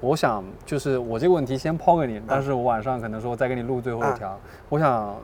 [0.00, 4.36] 我想就是我这个问题先抛给你，但是我晚上可能说再给你录最后一条，
[4.68, 5.14] 我想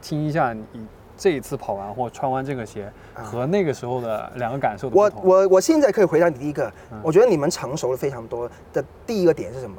[0.00, 0.86] 听一下你。
[1.22, 9.76] 这一次跑完或穿完这个鞋和那个时候的两个感受我我我现在可以回答你第一个，我觉得你们成熟了非常多的第一个点是什么？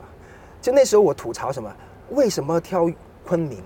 [0.61, 1.69] 就那时候我吐槽什么？
[2.11, 2.89] 为什么挑
[3.25, 3.61] 昆明？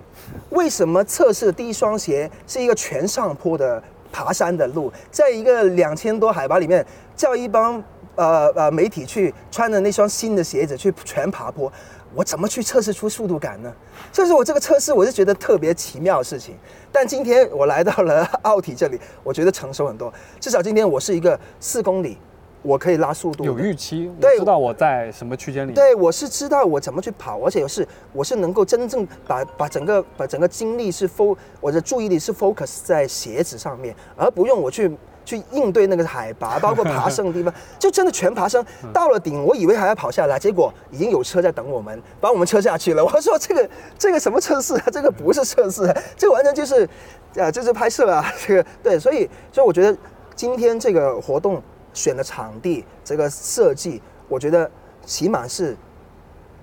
[0.50, 6.84] 为什么测试的第一双鞋是一个全上坡的爬山的路，在一个两千多海拔里面，
[7.16, 7.76] 叫一帮
[8.16, 11.72] 呃呃媒体去穿着那双新的鞋子去全爬坡？
[12.18, 13.72] 我怎么去测试出速度感呢？
[14.12, 16.56] 这是我这个测试，我是觉得特别奇妙的事情。
[16.92, 20.12] 但今天我来到了奥体这里，我觉得成熟很多。
[20.40, 22.18] 至少今天我是一个四公里，
[22.64, 25.74] 我可以拉速度，有预期，对，知道我在什么区间里。
[25.74, 34.92] 对，我是知道我怎么去跑，而且是我是能够真正把把整个把整个精力是 fo，我的注意力是 focus 在鞋子上面，而不用我去。
[35.28, 43.04] 去应对那个海拔， 包括爬升的地方，就真的全爬升到了顶，我以为还要跑下来，结果已经有车在等我们，把我们车下去了。
[43.06, 43.70] 我说这个
[44.00, 44.84] 这个什么测试啊？
[44.90, 46.88] 这个不是测试，这完全就是，
[47.36, 48.24] 呃，这是拍摄啊。
[48.48, 49.98] 这个对，所以所以我觉得
[50.34, 51.62] 今天这个活动
[51.94, 54.72] 选的场地，这个设计，我觉得
[55.06, 55.76] 起码是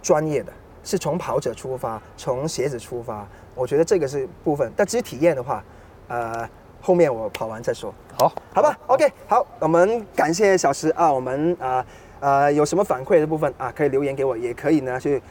[0.00, 0.50] 专业的，
[0.82, 4.72] 是从跑者出发，从鞋子出发，我觉得这个是部分。
[4.74, 5.62] 但至于体验的话，
[6.08, 6.48] 呃。
[6.84, 11.82] 后面我跑完再说，好，好吧，OK，好，我们感谢小石啊，我们啊
[12.20, 15.22] 呃有什么反馈的部分啊，可以留言给我，也可以呢去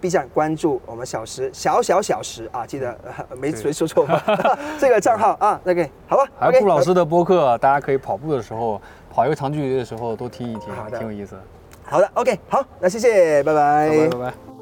[0.00, 2.96] B 站关注我们小石小小小时啊，记得
[3.36, 4.22] 没没说错吧？
[4.78, 6.24] 这个账号啊，OK，好吧。
[6.38, 8.80] 还有顾老师的播客，大家可以跑步的时候，
[9.12, 11.34] 跑一个长距离的时候多听一听，挺有意思。
[11.82, 14.59] 好的，OK，好，那谢谢，拜拜，拜拜。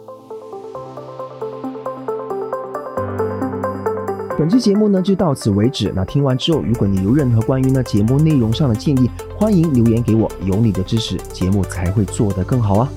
[4.38, 5.92] 本期节目呢就到此为止。
[5.96, 10.30] 那听完之后，如果你有任何关于呢节目内容上的建议，欢迎留言给我。
[10.44, 12.88] 有你的支持，节目才会做得更好啊。